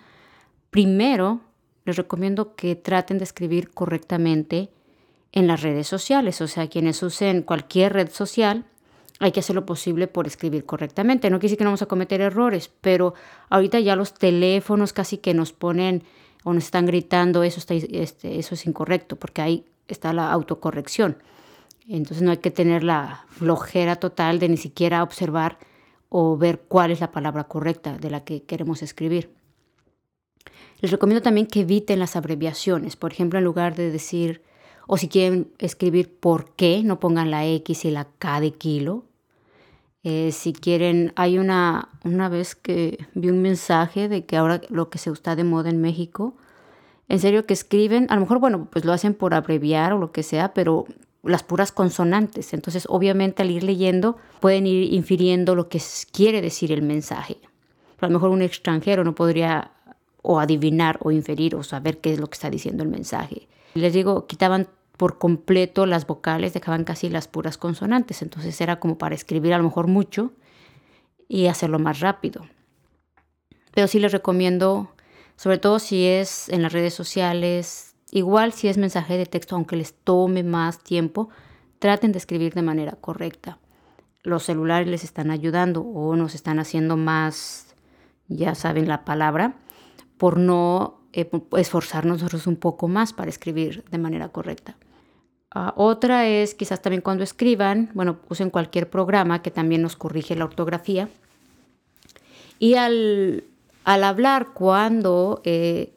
primero 0.70 1.42
les 1.86 1.98
recomiendo 1.98 2.56
que 2.56 2.76
traten 2.76 3.18
de 3.18 3.24
escribir 3.24 3.72
correctamente 3.72 4.70
en 5.32 5.48
las 5.48 5.62
redes 5.62 5.88
sociales, 5.88 6.42
o 6.42 6.48
sea, 6.48 6.70
quienes 6.70 7.04
usen 7.04 7.44
cualquier 7.44 7.94
red 7.94 8.10
social, 8.10 8.66
hay 9.20 9.32
que 9.32 9.42
hacer 9.42 9.56
lo 9.56 9.66
posible 9.66 10.08
por 10.08 10.28
escribir 10.28 10.66
correctamente. 10.66 11.30
No 11.30 11.38
quiere 11.40 11.50
decir 11.50 11.58
que 11.58 11.66
no 11.66 11.72
vamos 11.72 11.82
a 11.82 11.88
cometer 11.88 12.22
errores, 12.22 12.72
pero 12.82 13.14
ahorita 13.50 13.80
ya 13.80 13.96
los 13.96 14.14
teléfonos 14.14 14.94
casi 14.94 15.18
que 15.18 15.34
nos 15.34 15.52
ponen 15.52 16.04
o 16.44 16.54
nos 16.54 16.66
están 16.66 16.86
gritando, 16.86 17.44
eso, 17.44 17.60
está, 17.60 17.74
este, 17.74 18.40
eso 18.40 18.56
es 18.56 18.66
incorrecto, 18.66 19.18
porque 19.18 19.42
hay 19.42 19.66
está 19.94 20.14
la 20.14 20.32
autocorrección. 20.32 21.18
Entonces 21.88 22.22
no 22.22 22.32
hay 22.32 22.38
que 22.38 22.52
tener 22.52 22.84
la 22.84 23.26
flojera 23.30 23.96
total 23.96 24.40
de 24.40 24.50
ni 24.50 24.58
siquiera 24.58 25.02
observar 25.02 25.58
o 26.10 26.38
ver 26.38 26.62
cuál 26.68 26.92
es 26.92 27.00
la 27.00 27.12
palabra 27.12 27.46
correcta 27.46 27.98
de 27.98 28.10
la 28.10 28.24
que 28.24 28.44
queremos 28.44 28.82
escribir. 28.82 29.34
Les 30.82 30.92
recomiendo 30.92 31.22
también 31.22 31.48
que 31.48 31.62
eviten 31.62 32.00
las 32.00 32.16
abreviaciones. 32.16 32.96
Por 32.96 33.12
ejemplo, 33.12 33.40
en 33.40 33.46
lugar 33.46 33.76
de 33.76 33.92
decir, 33.92 34.44
o 34.88 34.98
si 34.98 35.08
quieren 35.08 35.52
escribir 35.60 36.14
por 36.20 36.56
qué, 36.56 36.82
no 36.84 37.00
pongan 37.00 37.32
la 37.32 37.46
X 37.46 37.86
y 37.86 37.92
la 37.92 38.06
K 38.06 38.40
de 38.40 38.52
kilo. 38.52 39.06
Eh, 40.04 40.32
si 40.32 40.54
quieren, 40.54 41.12
hay 41.16 41.38
una, 41.38 41.90
una 42.04 42.30
vez 42.30 42.56
que 42.56 43.06
vi 43.14 43.30
un 43.30 43.42
mensaje 43.42 44.08
de 44.08 44.26
que 44.26 44.38
ahora 44.38 44.62
lo 44.70 44.90
que 44.90 44.98
se 44.98 45.12
está 45.12 45.36
de 45.36 45.44
moda 45.44 45.70
en 45.70 45.82
México 45.82 46.38
en 47.10 47.20
serio 47.20 47.46
que 47.48 47.54
escriben, 47.54 48.06
a 48.10 48.16
lo 48.16 48.22
mejor, 48.22 48.40
bueno, 48.40 48.68
pues 48.72 48.86
lo 48.86 48.94
hacen 48.94 49.16
por 49.16 49.34
abreviar 49.34 49.94
o 49.94 49.98
lo 49.98 50.12
que 50.12 50.22
sea, 50.22 50.54
pero 50.54 50.86
las 51.24 51.44
puras 51.44 51.72
consonantes. 51.72 52.54
Entonces, 52.54 52.86
obviamente, 52.88 53.42
al 53.42 53.50
ir 53.50 53.64
leyendo, 53.64 54.18
pueden 54.40 54.68
ir 54.68 54.94
infiriendo 54.94 55.56
lo 55.56 55.70
que 55.70 55.82
quiere 56.12 56.42
decir 56.42 56.72
el 56.72 56.84
mensaje. 56.84 57.38
a 58.00 58.06
lo 58.06 58.14
mejor 58.14 58.30
un 58.30 58.44
extranjero 58.44 59.04
no 59.04 59.16
podría 59.16 59.72
o 60.22 60.40
adivinar 60.40 61.00
o 61.02 61.12
inferir 61.12 61.56
o 61.56 61.64
saber 61.64 61.98
qué 61.98 62.14
es 62.14 62.20
lo 62.20 62.28
que 62.28 62.36
está 62.36 62.50
diciendo 62.50 62.84
el 62.84 62.90
mensaje. 62.90 63.48
Les 63.74 63.92
digo, 63.92 64.28
quitaban 64.28 64.68
por 64.96 65.18
completo 65.18 65.86
las 65.86 66.06
vocales, 66.06 66.54
dejaban 66.54 66.84
casi 66.84 67.10
las 67.10 67.28
puras 67.28 67.58
consonantes. 67.58 68.22
Entonces 68.22 68.60
era 68.62 68.80
como 68.80 68.98
para 68.98 69.16
escribir 69.16 69.54
a 69.54 69.58
lo 69.58 69.64
mejor 69.64 69.88
mucho 69.88 70.32
y 71.28 71.48
hacerlo 71.48 71.80
más 71.80 72.02
rápido. 72.02 72.46
Pero 73.74 73.88
sí 73.88 74.00
les 74.00 74.12
recomiendo 74.12 74.92
sobre 75.40 75.58
todo 75.58 75.80
si 75.80 76.06
es 76.06 76.50
en 76.50 76.62
las 76.62 76.74
redes 76.74 76.94
sociales, 76.94 77.96
igual 78.12 78.52
si 78.52 78.68
es 78.68 78.78
mensaje 78.78 79.18
de 79.18 79.26
texto, 79.26 79.56
aunque 79.56 79.78
les 79.78 79.94
tome 79.94 80.44
más 80.44 80.80
tiempo, 80.80 81.30
traten 81.80 82.12
de 82.12 82.18
escribir 82.18 82.54
de 82.54 82.62
manera 82.62 82.98
correcta. 83.00 83.58
Los 84.22 84.44
celulares 84.44 84.90
les 84.90 85.06
están 85.06 85.32
ayudando 85.32 85.80
o 85.80 86.18
nos 86.18 86.36
están 86.36 86.60
haciendo 86.60 86.98
más, 86.98 87.74
ya 88.28 88.54
saben 88.54 88.90
la 88.90 89.06
palabra, 89.06 89.54
por 90.18 90.38
no 90.38 91.00
eh, 91.14 91.32
esforzarnos 91.56 92.18
nosotros 92.18 92.46
un 92.46 92.58
poco 92.58 92.90
más 92.90 93.14
para 93.14 93.30
escribir 93.30 93.86
de 93.90 93.98
manera 93.98 94.28
correcta. 94.28 94.76
Ah, 95.52 95.74
otra 95.78 96.28
es 96.28 96.54
quizás 96.54 96.82
también 96.82 97.02
cuando 97.02 97.24
escriban, 97.24 97.92
bueno, 97.94 98.20
usen 98.28 98.50
cualquier 98.50 98.90
programa 98.90 99.42
que 99.42 99.52
también 99.52 99.84
nos 99.84 99.96
corrige 99.96 100.36
la 100.36 100.44
ortografía. 100.44 101.08
Y 102.60 102.74
al, 102.74 103.46
hablar, 103.86 104.50
cuando, 104.54 105.42
eh, 105.44 105.94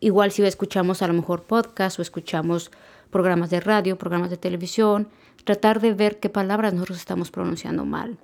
igual 0.00 0.32
si 0.32 0.42
escuchamos 0.42 1.02
a 1.02 1.08
lo 1.08 1.14
mejor 1.14 1.44
podcast 1.44 1.98
o 1.98 2.02
escuchamos 2.02 2.70
programas 3.10 3.50
de 3.50 3.60
radio, 3.60 3.98
programas 3.98 4.30
de 4.30 4.36
televisión, 4.36 5.08
tratar 5.44 5.80
de 5.80 5.94
ver 5.94 6.20
qué 6.20 6.28
palabras 6.28 6.72
nosotros 6.74 6.98
estamos 6.98 7.30
pronunciando 7.30 7.84
mal. 7.84 8.18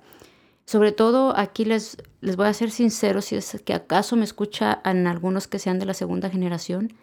Sobre 0.65 0.91
todo 0.91 1.33
aquí 1.37 1.65
les, 1.65 1.97
les 2.21 2.35
voy 2.35 2.47
a 2.47 2.53
ser 2.53 2.71
sincero, 2.71 3.21
si 3.21 3.35
es 3.35 3.61
que 3.63 3.73
acaso 3.73 4.15
me 4.15 4.25
escucha 4.25 4.81
en 4.83 5.07
algunos 5.07 5.47
que 5.47 5.59
sean 5.59 5.79
de 5.79 5.85
la 5.85 5.93
segunda 5.93 6.29
generación, 6.29 6.93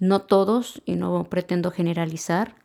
no 0.00 0.22
todos, 0.22 0.82
y 0.84 0.96
no 0.96 1.24
pretendo 1.24 1.70
generalizar, 1.70 2.56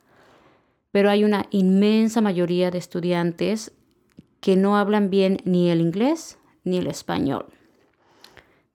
pero 0.92 1.10
hay 1.12 1.24
una 1.24 1.46
inmensa 1.52 2.22
mayoría 2.22 2.72
de 2.72 2.80
estudiantes 2.80 3.72
que 4.40 4.56
no 4.56 4.78
hablan 4.78 5.10
bien 5.10 5.38
ni 5.46 5.70
el 5.70 5.82
inglés 5.82 6.40
ni 6.64 6.78
el 6.78 6.88
español. 6.88 7.46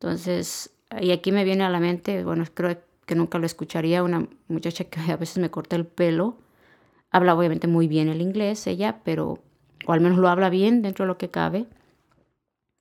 Entonces, 0.03 0.75
y 1.01 1.13
aquí 1.13 1.31
me 1.31 1.45
viene 1.45 1.63
a 1.63 1.71
la 1.71 1.79
mente, 1.79 2.25
bueno, 2.25 2.45
creo 2.53 2.77
que 3.07 3.15
nunca 3.15 3.39
lo 3.39 3.47
escucharía, 3.47 4.03
una 4.03 4.29
muchacha 4.49 4.83
que 4.83 4.99
a 5.13 5.17
veces 5.17 5.39
me 5.39 5.49
corta 5.49 5.77
el 5.77 5.87
pelo, 5.87 6.39
habla 7.13 7.37
obviamente 7.37 7.69
muy 7.69 7.87
bien 7.87 8.09
el 8.09 8.21
inglés 8.21 8.67
ella, 8.67 9.01
pero, 9.05 9.39
o 9.87 9.93
al 9.93 10.01
menos 10.01 10.19
lo 10.19 10.29
habla 10.29 10.51
bien 10.51 10.83
dentro 10.83 11.05
de 11.05 11.07
lo 11.07 11.19
que 11.19 11.31
cabe, 11.31 11.67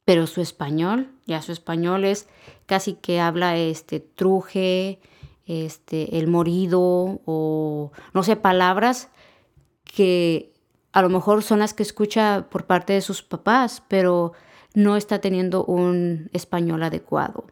pero 0.04 0.26
su 0.26 0.42
español, 0.42 1.12
ya 1.28 1.44
su 1.44 1.52
español 1.52 2.06
es 2.06 2.28
casi 2.66 2.94
que 2.94 3.20
habla 3.20 3.56
este 3.56 4.00
truje, 4.00 5.00
este, 5.46 6.18
el 6.18 6.28
morido 6.28 7.22
o 7.26 7.92
no 8.16 8.24
sé, 8.24 8.36
palabras 8.36 9.10
que 9.84 10.54
a 10.92 11.04
lo 11.04 11.10
mejor 11.10 11.44
son 11.44 11.60
las 11.60 11.76
que 11.76 11.84
escucha 11.84 12.48
por 12.50 12.66
parte 12.66 12.94
de 12.94 13.02
sus 13.02 13.22
papás, 13.22 13.84
pero 13.88 14.34
no 14.74 14.96
está 14.96 15.20
teniendo 15.20 15.66
un 15.66 16.30
español 16.34 16.84
adecuado. 16.84 17.46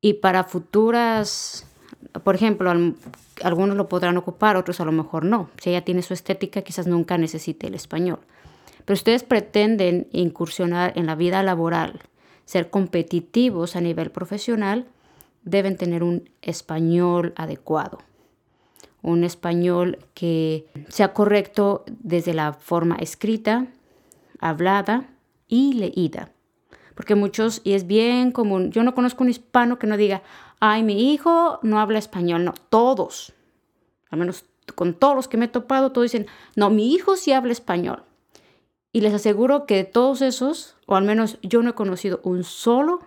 Y 0.00 0.14
para 0.14 0.44
futuras, 0.44 1.66
por 2.24 2.34
ejemplo, 2.34 2.72
algunos 3.42 3.76
lo 3.76 3.88
podrán 3.88 4.16
ocupar, 4.16 4.56
otros 4.56 4.80
a 4.80 4.84
lo 4.84 4.92
mejor 4.92 5.24
no. 5.24 5.48
Si 5.58 5.70
ella 5.70 5.84
tiene 5.84 6.02
su 6.02 6.14
estética, 6.14 6.62
quizás 6.62 6.86
nunca 6.86 7.16
necesite 7.18 7.66
el 7.66 7.74
español. 7.74 8.20
Pero 8.84 8.94
ustedes 8.94 9.22
pretenden 9.22 10.08
incursionar 10.12 10.92
en 10.96 11.06
la 11.06 11.14
vida 11.14 11.42
laboral, 11.42 12.00
ser 12.44 12.68
competitivos 12.68 13.76
a 13.76 13.80
nivel 13.80 14.10
profesional, 14.10 14.86
deben 15.42 15.76
tener 15.76 16.02
un 16.02 16.28
español 16.42 17.32
adecuado 17.36 17.98
un 19.04 19.22
español 19.22 19.98
que 20.14 20.66
sea 20.88 21.12
correcto 21.12 21.84
desde 21.86 22.32
la 22.32 22.54
forma 22.54 22.96
escrita, 22.96 23.66
hablada 24.40 25.04
y 25.48 25.74
leída. 25.74 26.32
Porque 26.94 27.14
muchos, 27.14 27.60
y 27.64 27.72
es 27.72 27.86
bien 27.86 28.30
común, 28.30 28.70
yo 28.70 28.82
no 28.82 28.94
conozco 28.94 29.24
un 29.24 29.30
hispano 29.30 29.78
que 29.78 29.86
no 29.86 29.96
diga, 29.96 30.22
ay, 30.60 30.82
mi 30.82 31.12
hijo 31.12 31.58
no 31.62 31.80
habla 31.80 31.98
español, 31.98 32.44
no, 32.44 32.54
todos, 32.70 33.32
al 34.10 34.18
menos 34.18 34.44
con 34.74 34.94
todos 34.94 35.14
los 35.14 35.28
que 35.28 35.36
me 35.36 35.46
he 35.46 35.48
topado, 35.48 35.92
todos 35.92 36.10
dicen, 36.10 36.26
no, 36.56 36.70
mi 36.70 36.94
hijo 36.94 37.16
sí 37.16 37.32
habla 37.32 37.52
español. 37.52 38.04
Y 38.92 39.00
les 39.00 39.12
aseguro 39.12 39.66
que 39.66 39.76
de 39.76 39.84
todos 39.84 40.22
esos, 40.22 40.76
o 40.86 40.94
al 40.94 41.04
menos 41.04 41.38
yo 41.42 41.62
no 41.62 41.70
he 41.70 41.74
conocido 41.74 42.20
un 42.22 42.44
solo 42.44 43.00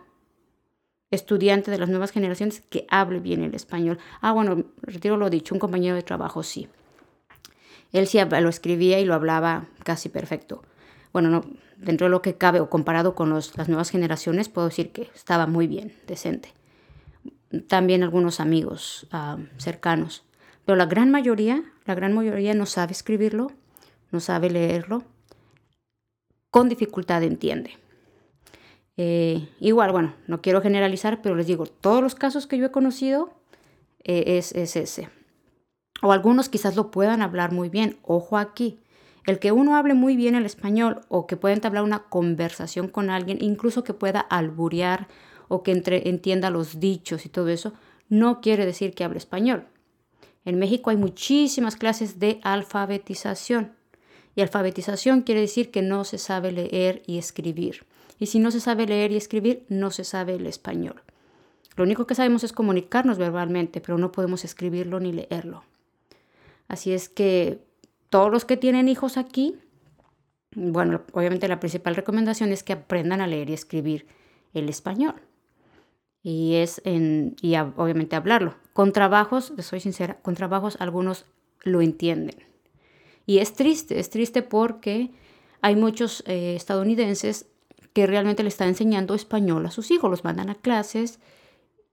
estudiante 1.10 1.72
de 1.72 1.78
las 1.78 1.90
nuevas 1.90 2.12
generaciones 2.12 2.62
que 2.70 2.86
hable 2.90 3.20
bien 3.20 3.42
el 3.42 3.56
español. 3.56 3.98
Ah, 4.20 4.34
bueno, 4.34 4.66
retiro 4.82 5.16
lo 5.16 5.30
dicho, 5.30 5.56
un 5.56 5.60
compañero 5.60 5.96
de 5.96 6.04
trabajo 6.04 6.44
sí. 6.44 6.68
Él 7.94 8.08
sí 8.08 8.20
lo 8.20 8.50
escribía 8.50 9.00
y 9.00 9.06
lo 9.06 9.14
hablaba 9.14 9.68
casi 9.84 10.10
perfecto. 10.10 10.62
Bueno, 11.14 11.30
no, 11.30 11.46
dentro 11.78 12.06
de 12.06 12.12
lo 12.12 12.22
que 12.22 12.36
cabe 12.36 12.60
o 12.60 12.70
comparado 12.70 13.16
con 13.16 13.34
las 13.34 13.70
nuevas 13.70 13.90
generaciones, 13.90 14.50
puedo 14.50 14.68
decir 14.68 14.92
que 14.92 15.10
estaba 15.16 15.48
muy 15.48 15.68
bien, 15.68 15.94
decente. 16.08 16.54
También 17.68 18.04
algunos 18.04 18.40
amigos 18.40 19.08
ah, 19.12 19.38
cercanos. 19.58 20.24
Pero 20.66 20.76
la 20.76 20.86
gran 20.86 21.12
mayoría, 21.12 21.64
la 21.86 21.96
gran 21.96 22.14
mayoría 22.14 22.54
no 22.54 22.66
sabe 22.66 22.92
escribirlo, 22.92 23.52
no 24.12 24.20
sabe 24.20 24.50
leerlo, 24.50 25.04
con 26.50 26.70
dificultad 26.70 27.24
entiende. 27.24 27.78
Eh, 28.98 29.48
igual, 29.60 29.92
bueno, 29.92 30.16
no 30.26 30.42
quiero 30.42 30.62
generalizar, 30.62 31.22
pero 31.22 31.36
les 31.36 31.48
digo, 31.48 31.68
todos 31.68 32.02
los 32.02 32.16
casos 32.16 32.48
que 32.48 32.58
yo 32.58 32.66
he 32.66 32.72
conocido 32.72 33.30
eh, 34.04 34.38
es, 34.38 34.52
es 34.54 34.76
ese. 34.76 35.10
O 36.02 36.12
algunos 36.12 36.50
quizás 36.50 36.76
lo 36.76 36.92
puedan 36.92 37.22
hablar 37.22 37.52
muy 37.52 37.70
bien. 37.70 37.98
Ojo 38.04 38.38
aquí, 38.38 38.80
el 39.28 39.40
que 39.40 39.52
uno 39.52 39.76
hable 39.76 39.94
muy 39.94 40.16
bien 40.16 40.36
el 40.36 40.46
español 40.46 41.02
o 41.10 41.28
que 41.28 41.36
pueda 41.36 41.54
entablar 41.54 41.84
una 41.84 42.04
conversación 42.04 42.88
con 42.88 43.10
alguien, 43.10 43.38
incluso 43.42 43.84
que 43.84 43.94
pueda 43.94 44.22
alburear 44.22 45.10
o 45.50 45.64
que 45.64 45.74
entre, 45.74 46.10
entienda 46.10 46.50
los 46.50 46.80
dichos 46.80 47.26
y 47.26 47.30
todo 47.30 47.50
eso, 47.50 47.74
no 48.08 48.40
quiere 48.40 48.66
decir 48.66 48.96
que 48.96 49.04
hable 49.04 49.18
español. 49.18 49.68
En 50.46 50.58
México 50.58 50.92
hay 50.92 50.98
muchísimas 50.98 51.76
clases 51.76 52.20
de 52.20 52.40
alfabetización. 52.42 53.74
Y 54.34 54.42
alfabetización 54.42 55.24
quiere 55.24 55.42
decir 55.42 55.72
que 55.72 55.82
no 55.82 56.06
se 56.06 56.20
sabe 56.20 56.54
leer 56.54 57.04
y 57.06 57.18
escribir. 57.18 57.86
Y 58.20 58.28
si 58.28 58.40
no 58.40 58.50
se 58.50 58.62
sabe 58.62 58.88
leer 58.88 59.12
y 59.12 59.18
escribir, 59.18 59.66
no 59.68 59.92
se 59.92 60.06
sabe 60.06 60.36
el 60.36 60.48
español. 60.48 61.04
Lo 61.76 61.84
único 61.84 62.08
que 62.08 62.16
sabemos 62.16 62.46
es 62.46 62.54
comunicarnos 62.54 63.18
verbalmente, 63.18 63.82
pero 63.82 63.98
no 63.98 64.14
podemos 64.14 64.46
escribirlo 64.46 65.02
ni 65.02 65.12
leerlo. 65.12 65.66
Así 66.70 66.94
es 66.94 67.10
que 67.10 67.67
todos 68.10 68.32
los 68.32 68.46
que 68.46 68.58
tienen 68.58 68.88
hijos 68.88 69.18
aquí, 69.18 69.56
bueno, 70.56 71.02
obviamente 71.14 71.48
la 71.48 71.60
principal 71.60 71.96
recomendación 71.96 72.52
es 72.52 72.64
que 72.64 72.74
aprendan 72.74 73.22
a 73.22 73.28
leer 73.28 73.50
y 73.50 73.54
escribir 73.54 74.08
el 74.54 74.70
español. 74.70 75.16
Y 76.24 76.56
es 76.56 76.82
en, 76.84 77.36
y 77.42 77.56
obviamente 77.56 78.16
hablarlo. 78.16 78.56
Con 78.74 78.92
trabajos, 78.92 79.54
soy 79.60 79.80
sincera, 79.80 80.20
con 80.22 80.36
trabajos 80.36 80.78
algunos 80.80 81.26
lo 81.64 81.82
entienden. 81.82 82.36
Y 83.26 83.40
es 83.40 83.54
triste, 83.54 84.00
es 84.00 84.10
triste 84.10 84.42
porque 84.42 85.12
hay 85.62 85.76
muchos 85.76 86.24
eh, 86.26 86.56
estadounidenses 86.56 87.48
que 87.94 88.08
realmente 88.08 88.44
le 88.44 88.50
está 88.50 88.68
enseñando 88.68 89.16
español 89.16 89.66
a 89.66 89.72
sus 89.72 89.92
hijos, 89.92 90.10
los 90.10 90.24
mandan 90.24 90.50
a 90.50 90.56
clases 90.56 91.20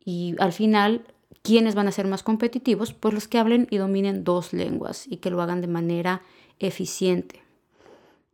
y 0.05 0.37
al 0.39 0.53
final, 0.53 1.07
¿quiénes 1.43 1.75
van 1.75 1.89
a 1.89 1.93
ser 1.93 2.07
más 2.07 2.23
competitivos? 2.23 2.93
Pues 2.93 3.15
los 3.15 3.29
que 3.29 3.39
hablen 3.39 3.67
y 3.71 3.79
dominen 3.79 4.25
dos 4.25 4.53
lenguas 4.53 5.07
y 5.09 5.19
que 5.19 5.31
lo 5.31 5.43
hagan 5.43 5.61
de 5.61 5.69
manera 5.69 6.23
eficiente. 6.59 7.43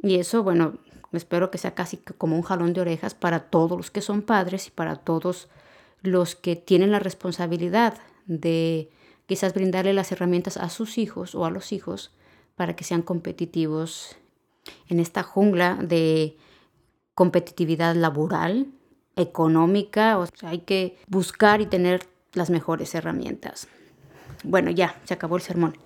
Y 0.02 0.16
eso, 0.16 0.42
bueno, 0.42 0.78
espero 1.12 1.50
que 1.50 1.58
sea 1.58 1.74
casi 1.74 1.98
como 1.98 2.36
un 2.36 2.42
jalón 2.42 2.72
de 2.72 2.80
orejas 2.80 3.14
para 3.14 3.50
todos 3.50 3.76
los 3.76 3.90
que 3.90 4.00
son 4.00 4.22
padres 4.22 4.68
y 4.68 4.70
para 4.70 4.96
todos 4.96 5.48
los 6.02 6.34
que 6.34 6.56
tienen 6.56 6.92
la 6.92 6.98
responsabilidad 6.98 7.98
de 8.26 8.90
quizás 9.26 9.54
brindarle 9.54 9.92
las 9.92 10.12
herramientas 10.12 10.56
a 10.56 10.70
sus 10.70 10.98
hijos 10.98 11.34
o 11.34 11.44
a 11.44 11.50
los 11.50 11.72
hijos 11.72 12.12
para 12.56 12.74
que 12.76 12.84
sean 12.84 13.02
competitivos 13.02 14.16
en 14.88 15.00
esta 15.00 15.22
jungla 15.22 15.76
de 15.76 16.36
competitividad 17.14 17.94
laboral, 17.94 18.68
económica, 19.16 20.18
o 20.18 20.26
sea, 20.26 20.50
hay 20.50 20.60
que 20.60 20.96
buscar 21.08 21.60
y 21.60 21.66
tener 21.66 22.06
las 22.34 22.50
mejores 22.50 22.94
herramientas. 22.94 23.68
Bueno, 24.44 24.70
ya, 24.70 25.00
se 25.04 25.14
acabó 25.14 25.36
el 25.36 25.42
sermón. 25.42 25.76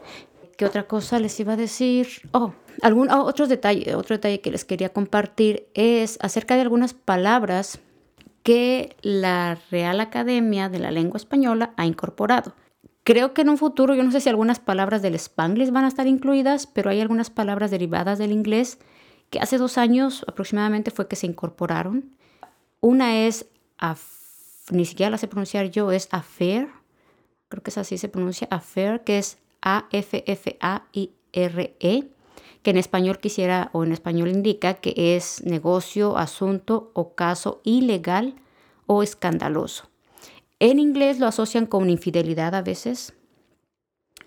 ¿Qué 0.57 0.65
otra 0.65 0.87
cosa 0.87 1.19
les 1.19 1.39
iba 1.41 1.55
a 1.55 1.57
decir? 1.57 2.07
Oh, 2.33 2.53
algún, 2.83 3.11
oh, 3.11 3.25
otro, 3.25 3.47
detalle, 3.47 3.95
otro 3.97 4.17
detalle 4.17 4.41
que 4.41 4.53
les 4.53 4.65
quería 4.65 4.91
compartir 4.91 5.69
es 5.75 6.19
acerca 6.21 6.55
de 6.55 6.63
algunas 6.63 6.95
palabras 6.95 7.81
que 8.45 8.97
la 9.03 9.59
Real 9.71 10.01
Academia 10.01 10.69
de 10.69 10.79
la 10.79 10.91
Lengua 10.91 11.17
Española 11.17 11.73
ha 11.77 11.87
incorporado. 11.87 12.55
Creo 13.03 13.35
que 13.35 13.43
en 13.43 13.49
un 13.49 13.59
futuro, 13.59 13.95
yo 13.95 14.03
no 14.03 14.13
sé 14.13 14.21
si 14.21 14.29
algunas 14.29 14.61
palabras 14.61 15.03
del 15.03 15.15
spanglish 15.15 15.71
van 15.71 15.85
a 15.85 15.89
estar 15.89 16.07
incluidas, 16.07 16.67
pero 16.67 16.91
hay 16.91 17.01
algunas 17.01 17.31
palabras 17.31 17.71
derivadas 17.71 18.19
del 18.19 18.33
inglés 18.33 18.79
que 19.31 19.41
hace 19.41 19.59
dos 19.59 19.77
años 19.79 20.25
aproximadamente 20.29 20.91
fue 20.91 21.09
que 21.09 21.17
se 21.17 21.27
incorporaron. 21.27 22.17
Una 22.81 23.27
es, 23.27 23.47
ni 24.71 24.85
siquiera 24.85 25.11
la 25.11 25.19
sé 25.19 25.29
pronunciar 25.29 25.71
yo, 25.71 25.93
es 25.93 26.09
affair, 26.11 26.69
creo 27.49 27.63
que 27.63 27.71
es 27.71 27.79
así 27.79 27.99
se 27.99 28.09
pronuncia, 28.09 28.49
affair, 28.51 29.03
que 29.05 29.19
es 29.19 29.39
A-F-F-A-I-R-E, 29.63 30.49
que 32.63 32.71
en 32.71 32.79
español 32.79 33.19
quisiera 33.19 33.71
o 33.73 33.85
en 33.85 33.93
español 33.93 34.29
indica 34.29 34.75
que 34.75 35.17
es 35.17 35.45
negocio, 35.45 36.17
asunto 36.17 36.91
o 36.95 37.15
caso 37.15 37.61
ilegal 37.63 38.37
o 38.87 39.03
escandaloso. 39.03 39.91
En 40.61 40.79
inglés 40.79 41.19
lo 41.19 41.27
asocian 41.27 41.67
con 41.67 41.91
infidelidad 41.91 42.55
a 42.55 42.63
veces, 42.63 43.13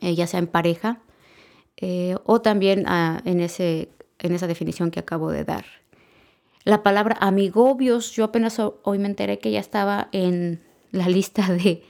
eh, 0.01 0.13
ya 0.13 0.27
sea 0.27 0.39
en 0.39 0.47
pareja, 0.47 1.01
eh, 1.77 2.15
o 2.25 2.41
también 2.41 2.85
ah, 2.87 3.21
en 3.25 3.39
ese 3.39 3.89
en 4.19 4.33
esa 4.33 4.47
definición 4.47 4.91
que 4.91 4.99
acabo 4.99 5.31
de 5.31 5.43
dar. 5.43 5.65
La 6.67 6.83
palabra 6.83 7.15
amigobios, 7.21 8.11
yo 8.11 8.25
apenas 8.25 8.59
hoy 8.59 8.99
me 8.99 9.07
enteré 9.07 9.39
que 9.39 9.51
ya 9.51 9.59
estaba 9.61 10.09
en 10.11 10.61
la 10.91 11.07
lista 11.07 11.47
de, 11.47 11.81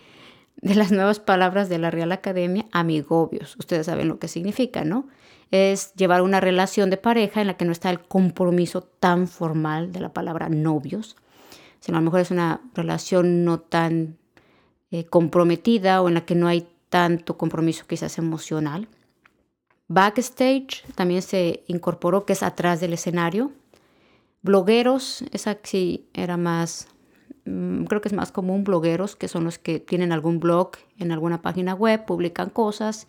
de 0.57 0.75
las 0.75 0.91
nuevas 0.91 1.19
palabras 1.19 1.67
de 1.67 1.79
la 1.79 1.89
Real 1.89 2.11
Academia, 2.11 2.67
amigobios. 2.71 3.55
Ustedes 3.57 3.87
saben 3.87 4.07
lo 4.07 4.19
que 4.19 4.27
significa, 4.27 4.83
¿no? 4.83 5.07
Es 5.49 5.95
llevar 5.95 6.21
una 6.21 6.41
relación 6.41 6.91
de 6.91 6.97
pareja 6.97 7.41
en 7.41 7.47
la 7.47 7.57
que 7.57 7.65
no 7.65 7.71
está 7.71 7.89
el 7.89 8.01
compromiso 8.01 8.83
tan 8.83 9.27
formal 9.27 9.91
de 9.91 9.99
la 9.99 10.13
palabra 10.13 10.47
novios, 10.47 11.15
sino 11.79 11.97
a 11.97 12.01
lo 12.01 12.05
mejor 12.05 12.19
es 12.19 12.29
una 12.29 12.61
relación 12.75 13.45
no 13.45 13.59
tan 13.59 14.19
eh, 14.91 15.05
comprometida 15.05 16.03
o 16.03 16.07
en 16.07 16.13
la 16.13 16.25
que 16.25 16.35
no 16.35 16.47
hay 16.47 16.67
tanto 16.89 17.35
compromiso 17.35 17.87
quizás 17.87 18.19
emocional. 18.19 18.87
Backstage 19.87 20.83
también 20.93 21.23
se 21.23 21.63
incorporó, 21.65 22.27
que 22.27 22.33
es 22.33 22.43
atrás 22.43 22.79
del 22.79 22.93
escenario. 22.93 23.53
Blogueros, 24.47 25.23
esa 25.31 25.57
sí 25.63 26.07
era 26.13 26.37
más 26.37 26.87
Mm, 27.47 27.85
creo 27.85 28.01
que 28.01 28.09
es 28.09 28.13
más 28.13 28.31
común 28.33 28.65
blogueros, 28.65 29.15
que 29.15 29.29
son 29.29 29.45
los 29.45 29.57
que 29.57 29.79
tienen 29.79 30.11
algún 30.11 30.39
blog 30.39 30.71
en 30.97 31.13
alguna 31.13 31.41
página 31.41 31.73
web, 31.73 32.05
publican 32.05 32.49
cosas, 32.49 33.07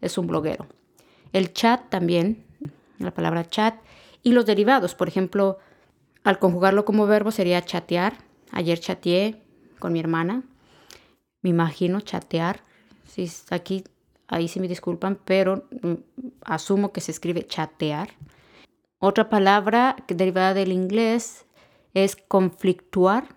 es 0.00 0.18
un 0.18 0.26
bloguero. 0.26 0.66
El 1.32 1.52
chat 1.52 1.88
también, 1.88 2.44
la 2.98 3.14
palabra 3.14 3.48
chat, 3.48 3.76
y 4.24 4.32
los 4.32 4.44
derivados, 4.44 4.96
por 4.96 5.06
ejemplo, 5.06 5.58
al 6.24 6.40
conjugarlo 6.40 6.84
como 6.84 7.06
verbo 7.06 7.30
sería 7.30 7.64
chatear. 7.64 8.18
Ayer 8.50 8.80
chateé 8.80 9.40
con 9.78 9.92
mi 9.92 10.00
hermana, 10.00 10.42
me 11.42 11.50
imagino 11.50 12.00
chatear. 12.00 12.64
Si 13.04 13.30
aquí, 13.50 13.84
ahí 14.26 14.48
sí 14.48 14.58
me 14.58 14.66
disculpan, 14.66 15.16
pero 15.24 15.68
mm, 15.82 15.94
asumo 16.42 16.92
que 16.92 17.00
se 17.00 17.12
escribe 17.12 17.46
chatear. 17.46 18.10
Otra 19.08 19.28
palabra 19.28 19.94
derivada 20.08 20.52
del 20.52 20.72
inglés 20.72 21.46
es 21.94 22.16
conflictuar 22.16 23.36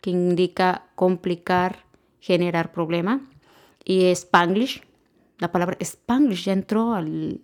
que 0.00 0.10
indica 0.10 0.84
complicar, 0.94 1.86
generar 2.20 2.70
problema. 2.70 3.28
Y 3.84 4.04
Spanglish, 4.12 4.80
la 5.38 5.50
palabra 5.50 5.76
Spanglish 5.80 6.44
ya 6.44 6.52
entró 6.52 6.94
al, 6.94 7.40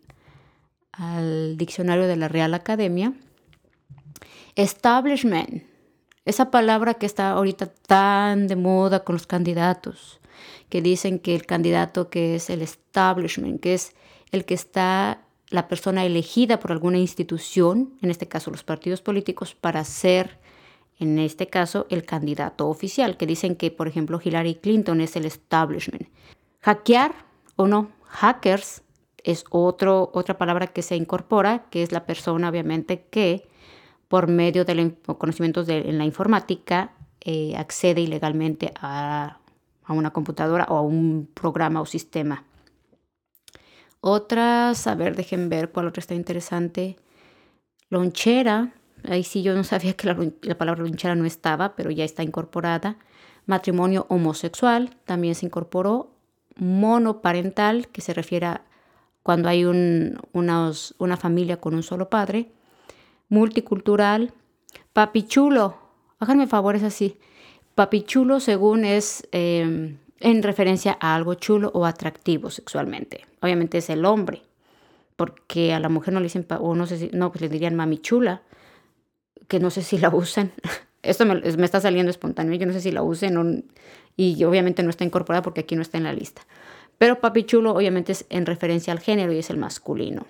al 0.93 1.57
diccionario 1.57 2.07
de 2.07 2.15
la 2.15 2.29
Real 2.29 2.55
Academia. 2.55 3.13
Establishment, 4.55 5.65
esa 6.27 6.53
palabra 6.53 6.95
que 6.95 7.07
está 7.07 7.31
ahorita 7.31 7.67
tan 7.67 8.47
de 8.47 8.55
moda 8.55 9.03
con 9.03 9.17
los 9.17 9.27
candidatos, 9.27 10.21
que 10.69 10.81
dicen 10.81 11.19
que 11.19 11.35
el 11.35 11.45
candidato 11.45 12.09
que 12.09 12.37
es 12.37 12.51
el 12.51 12.63
establishment, 12.63 13.61
que 13.61 13.75
es 13.75 13.97
el 14.31 14.45
que 14.45 14.55
está 14.55 15.24
la 15.55 15.69
persona 15.69 16.05
elegida 16.05 16.59
por 16.59 16.73
alguna 16.73 16.99
institución, 16.99 17.95
en 18.03 18.11
este 18.11 18.27
caso 18.27 18.51
los 18.51 18.65
partidos 18.65 19.01
políticos, 19.01 19.55
para 19.55 19.85
ser 19.85 20.41
en 20.99 21.19
este 21.21 21.47
caso 21.47 21.87
el 21.91 22.05
candidato 22.05 22.69
oficial, 22.69 23.17
que 23.17 23.27
dicen 23.27 23.55
que, 23.55 23.71
por 23.71 23.87
ejemplo, 23.87 24.21
Hillary 24.23 24.57
Clinton 24.57 25.01
es 25.01 25.15
el 25.15 25.25
establishment. 25.25 26.09
Hackear 26.61 27.15
o 27.55 27.69
no, 27.69 27.93
hackers 28.05 28.83
es 29.23 29.45
otro, 29.51 30.11
otra 30.13 30.39
palabra 30.39 30.67
que 30.67 30.83
se 30.83 30.97
incorpora, 30.97 31.67
que 31.71 31.85
es 31.85 31.93
la 31.93 32.05
persona 32.05 32.49
obviamente 32.49 33.07
que 33.09 33.47
por 34.09 34.27
medio 34.27 34.65
de 34.65 34.75
los 34.75 35.17
conocimientos 35.19 35.69
de, 35.69 35.89
en 35.89 35.99
la 35.99 36.05
informática 36.05 36.95
eh, 37.21 37.55
accede 37.57 38.01
ilegalmente 38.01 38.73
a, 38.81 39.39
a 39.85 39.93
una 39.93 40.11
computadora 40.13 40.67
o 40.69 40.77
a 40.77 40.83
un 40.83 41.29
programa 41.33 41.81
o 41.81 41.87
sistema. 41.87 42.45
Otras, 44.07 44.87
a 44.87 44.95
ver, 44.95 45.17
dejen 45.17 45.49
ver 45.49 45.71
cuál 45.71 45.87
otra 45.87 46.01
está 46.01 46.15
interesante. 46.15 46.97
Lonchera 47.89 48.75
Ahí 49.09 49.23
sí 49.23 49.43
yo 49.43 49.55
no 49.55 49.65
sabía 49.65 49.95
que 49.95 50.07
la, 50.07 50.59
palabra 50.59 50.83
lonchera 50.83 51.15
no 51.15 51.27
estaba, 51.27 51.77
pero 51.77 51.91
ya 51.91 52.05
está 52.05 52.23
incorporada. 52.23 52.97
Matrimonio 53.47 54.07
homosexual 54.09 54.97
también 55.05 55.35
se 55.35 55.47
incorporó. 55.47 56.11
Monoparental, 56.57 57.89
que 57.89 58.01
se 58.01 58.15
refiere 58.15 58.47
a 58.47 58.63
cuando 59.23 59.49
hay 59.49 59.65
un, 59.65 60.19
una 60.33 61.17
familia 61.17 61.61
con 61.61 61.75
un 61.75 61.83
solo 61.83 62.09
padre. 62.09 62.53
Multicultural. 63.29 64.33
Papichulo. 64.93 65.77
Háganme 66.19 66.47
favores 66.47 66.83
así. 66.83 67.19
Papichulo 67.75 68.41
según 68.41 68.85
es 68.85 69.29
em, 69.33 69.99
en 70.21 70.43
referencia 70.43 70.97
a 71.01 71.15
algo 71.15 71.35
chulo 71.35 71.71
o 71.75 71.87
atractivo 71.87 72.51
sexualmente. 72.51 73.27
Obviamente 73.41 73.79
es 73.79 73.91
el 73.91 74.05
hombre, 74.05 74.43
porque 75.17 75.73
a 75.73 75.81
la 75.81 75.89
mujer 75.89 76.15
no 76.15 76.21
le 76.21 76.25
dicen, 76.25 76.47
o 76.61 76.75
no 76.75 76.87
sé 76.87 76.99
si, 76.99 77.11
no, 77.13 77.31
pues 77.31 77.43
le 77.43 77.49
dirían 77.49 77.75
mami 77.75 77.99
chula 77.99 78.43
que 79.49 79.61
no 79.61 79.71
sé 79.71 79.83
si 79.83 79.99
la 79.99 80.09
usen. 80.09 80.53
Esto 81.03 81.27
me, 81.27 81.41
está 81.45 81.81
saliendo 81.81 82.11
espontáneo, 82.11 82.55
yo 82.59 82.67
no 82.67 82.73
sé 82.73 82.81
si 82.81 82.91
la 82.91 83.03
usen 83.03 83.67
y 84.17 84.43
obviamente 84.45 84.83
no 84.83 84.91
está 84.91 85.05
incorporada 85.05 85.43
porque 85.43 85.61
aquí 85.61 85.77
no 85.77 85.83
está 85.83 85.99
en 85.99 86.05
la 86.05 86.15
lista. 86.15 86.43
Pero 86.97 87.21
papi 87.21 87.45
chulo 87.45 87.75
obviamente 87.75 88.13
es 88.13 88.25
en 88.31 88.47
referencia 88.47 88.93
al 88.93 89.01
género 89.01 89.33
y 89.33 89.39
es 89.39 89.51
el 89.51 89.59
masculino, 89.59 90.27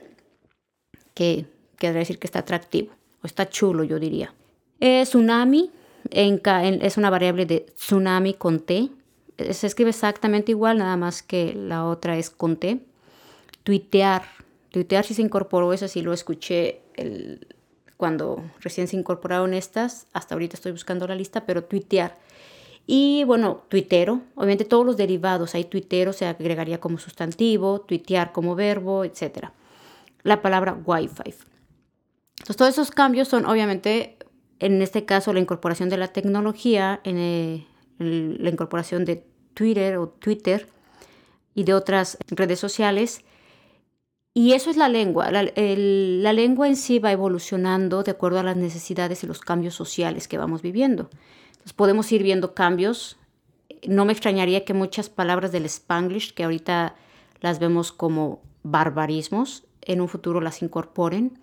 que 1.15 1.47
quiere 1.77 1.99
decir 1.99 2.19
que 2.19 2.27
está 2.27 2.41
atractivo 2.41 2.93
o 3.23 3.27
está 3.27 3.49
chulo, 3.49 3.85
yo 3.85 4.01
diría. 4.01 4.35
Tsunami 4.81 5.71
en, 6.11 6.41
es 6.83 6.97
una 6.97 7.11
variable 7.11 7.47
de 7.47 7.67
tsunami 7.77 8.35
con 8.35 8.61
T. 8.61 8.91
Se 9.39 9.67
escribe 9.67 9.91
exactamente 9.91 10.53
igual, 10.53 10.79
nada 10.79 10.97
más 10.97 11.23
que 11.23 11.55
la 11.55 11.85
otra 11.87 12.17
es 12.17 12.31
con 12.31 12.57
T. 12.57 12.81
Tuitear. 13.63 14.23
Tuitear 14.71 15.05
si 15.05 15.15
se 15.15 15.23
incorporó, 15.23 15.73
eso 15.73 15.89
sí 15.89 16.03
lo 16.03 16.13
escuché 16.13 16.83
cuando 17.97 18.43
recién 18.61 18.89
se 18.89 18.97
incorporaron 18.97 19.55
estas, 19.55 20.07
hasta 20.13 20.35
ahorita 20.35 20.57
estoy 20.57 20.73
buscando 20.73 21.07
la 21.07 21.15
lista, 21.15 21.47
pero 21.47 21.65
tuitear. 21.65 22.19
Y 22.87 23.25
bueno, 23.25 23.63
tuitero, 23.69 24.21
obviamente 24.35 24.65
todos 24.65 24.85
los 24.85 24.97
derivados, 24.97 25.55
ahí 25.55 25.65
tuitero 25.65 26.13
se 26.13 26.27
agregaría 26.27 26.81
como 26.81 26.99
sustantivo, 26.99 27.81
tuitear 27.81 28.33
como 28.33 28.55
verbo, 28.55 29.05
etc. 29.05 29.49
La 30.23 30.43
palabra 30.43 30.79
Wi-Fi. 30.85 31.35
Entonces, 32.41 32.57
todos 32.57 32.71
esos 32.73 32.91
cambios 32.91 33.29
son 33.29 33.47
obviamente, 33.47 34.19
en 34.59 34.83
este 34.83 35.07
caso, 35.07 35.33
la 35.33 35.41
incorporación 35.41 35.89
de 35.89 35.97
la 35.97 36.09
tecnología, 36.09 37.01
en, 37.05 37.17
eh, 37.17 37.67
la 37.99 38.51
incorporación 38.51 39.05
de 39.05 39.25
Twitter 39.55 39.97
o 39.99 40.09
Twitter 40.09 40.69
y 41.55 41.65
de 41.65 41.75
otras 41.75 42.19
redes 42.31 42.59
sociales 42.59 43.25
y 44.37 44.53
eso 44.53 44.69
es 44.69 44.77
la 44.77 44.89
lengua. 44.89 45.31
La, 45.31 46.33
lengua 46.33 46.67
en 46.67 46.75
sí 46.75 46.99
va 46.99 47.13
evolucionando 47.13 48.03
de 48.03 48.11
acuerdo 48.11 48.41
a 48.41 48.43
las 48.43 48.57
necesidades 48.57 49.23
y 49.23 49.29
los 49.29 49.41
cambios 49.41 49.75
sociales 49.75 50.27
que 50.27 50.39
vamos 50.39 50.61
viviendo. 50.61 51.09
Podemos 51.77 52.11
ir 52.11 52.25
viendo 52.25 52.53
cambios. 52.53 53.17
No 53.87 54.05
me 54.05 54.13
extrañaría 54.13 54.65
que 54.65 54.75
muchas 54.75 55.09
palabras 55.09 55.53
del 55.53 55.67
spanglish, 55.67 56.35
que 56.35 56.43
ahorita 56.43 56.97
las 57.41 57.61
vemos 57.61 57.93
como 57.93 58.43
barbarismos, 58.65 59.65
en 59.83 60.01
un 60.01 60.09
futuro 60.09 60.41
las 60.41 60.63
incorporen. 60.63 61.39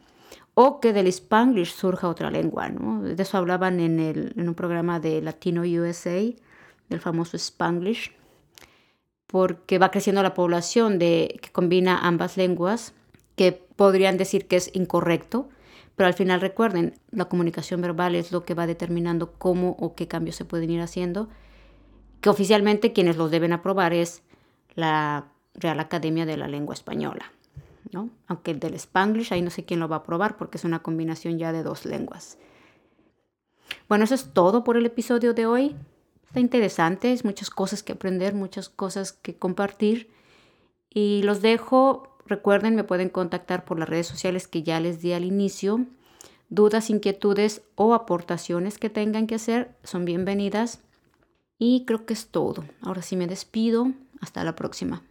O 0.53 0.79
que 0.79 0.93
del 0.93 1.07
spanglish 1.07 1.73
surja 1.73 2.09
otra 2.09 2.29
lengua. 2.29 2.69
¿no? 2.69 3.01
De 3.01 3.21
eso 3.21 3.37
hablaban 3.37 3.79
en, 3.79 3.99
el, 3.99 4.33
en 4.35 4.49
un 4.49 4.55
programa 4.55 4.99
de 4.99 5.21
Latino 5.21 5.61
USA, 5.61 6.21
del 6.89 6.99
famoso 6.99 7.37
spanglish 7.37 8.11
porque 9.31 9.79
va 9.79 9.91
creciendo 9.91 10.21
la 10.21 10.33
población 10.33 10.99
de, 10.99 11.39
que 11.41 11.49
combina 11.51 11.97
ambas 11.97 12.35
lenguas, 12.35 12.93
que 13.37 13.53
podrían 13.53 14.17
decir 14.17 14.45
que 14.45 14.57
es 14.57 14.69
incorrecto, 14.73 15.47
pero 15.95 16.07
al 16.07 16.13
final 16.13 16.41
recuerden, 16.41 16.95
la 17.11 17.25
comunicación 17.25 17.81
verbal 17.81 18.15
es 18.15 18.33
lo 18.33 18.43
que 18.43 18.55
va 18.55 18.67
determinando 18.67 19.31
cómo 19.31 19.77
o 19.79 19.95
qué 19.95 20.09
cambios 20.09 20.35
se 20.35 20.43
pueden 20.43 20.69
ir 20.69 20.81
haciendo, 20.81 21.29
que 22.19 22.29
oficialmente 22.29 22.91
quienes 22.91 23.15
los 23.15 23.31
deben 23.31 23.53
aprobar 23.53 23.93
es 23.93 24.21
la 24.75 25.31
Real 25.53 25.79
Academia 25.79 26.25
de 26.25 26.35
la 26.35 26.49
Lengua 26.49 26.73
Española, 26.73 27.31
Aunque 28.27 28.51
el 28.51 28.59
del 28.59 28.75
Spanglish 28.75 29.33
ahí 29.33 29.41
no 29.41 29.49
sé 29.49 29.65
quién 29.65 29.79
lo 29.79 29.87
va 29.87 29.97
a 29.97 29.99
aprobar 29.99 30.37
porque 30.37 30.57
es 30.57 30.63
una 30.63 30.81
combinación 30.81 31.37
ya 31.37 31.51
de 31.51 31.63
dos 31.63 31.85
lenguas. 31.85 32.37
Bueno, 33.87 34.05
eso 34.05 34.15
es 34.15 34.33
todo 34.33 34.63
por 34.63 34.77
el 34.77 34.85
episodio 34.85 35.33
de 35.33 35.45
hoy. 35.45 35.75
Está 36.27 36.39
interesante, 36.39 37.11
es 37.11 37.25
muchas 37.25 37.49
cosas 37.49 37.83
que 37.83 37.93
aprender, 37.93 38.33
muchas 38.33 38.69
cosas 38.69 39.11
que 39.11 39.35
compartir. 39.35 40.09
Y 40.89 41.23
los 41.23 41.41
dejo, 41.41 42.17
recuerden, 42.25 42.75
me 42.75 42.83
pueden 42.83 43.09
contactar 43.09 43.65
por 43.65 43.77
las 43.79 43.89
redes 43.89 44.07
sociales 44.07 44.47
que 44.47 44.63
ya 44.63 44.79
les 44.79 45.01
di 45.01 45.13
al 45.13 45.25
inicio. 45.25 45.85
Dudas, 46.49 46.89
inquietudes 46.89 47.63
o 47.75 47.93
aportaciones 47.93 48.77
que 48.77 48.89
tengan 48.89 49.27
que 49.27 49.35
hacer 49.35 49.75
son 49.83 50.05
bienvenidas. 50.05 50.81
Y 51.57 51.85
creo 51.85 52.05
que 52.05 52.13
es 52.13 52.27
todo. 52.27 52.63
Ahora 52.81 53.01
sí 53.01 53.15
me 53.15 53.27
despido. 53.27 53.91
Hasta 54.21 54.43
la 54.43 54.55
próxima. 54.55 55.03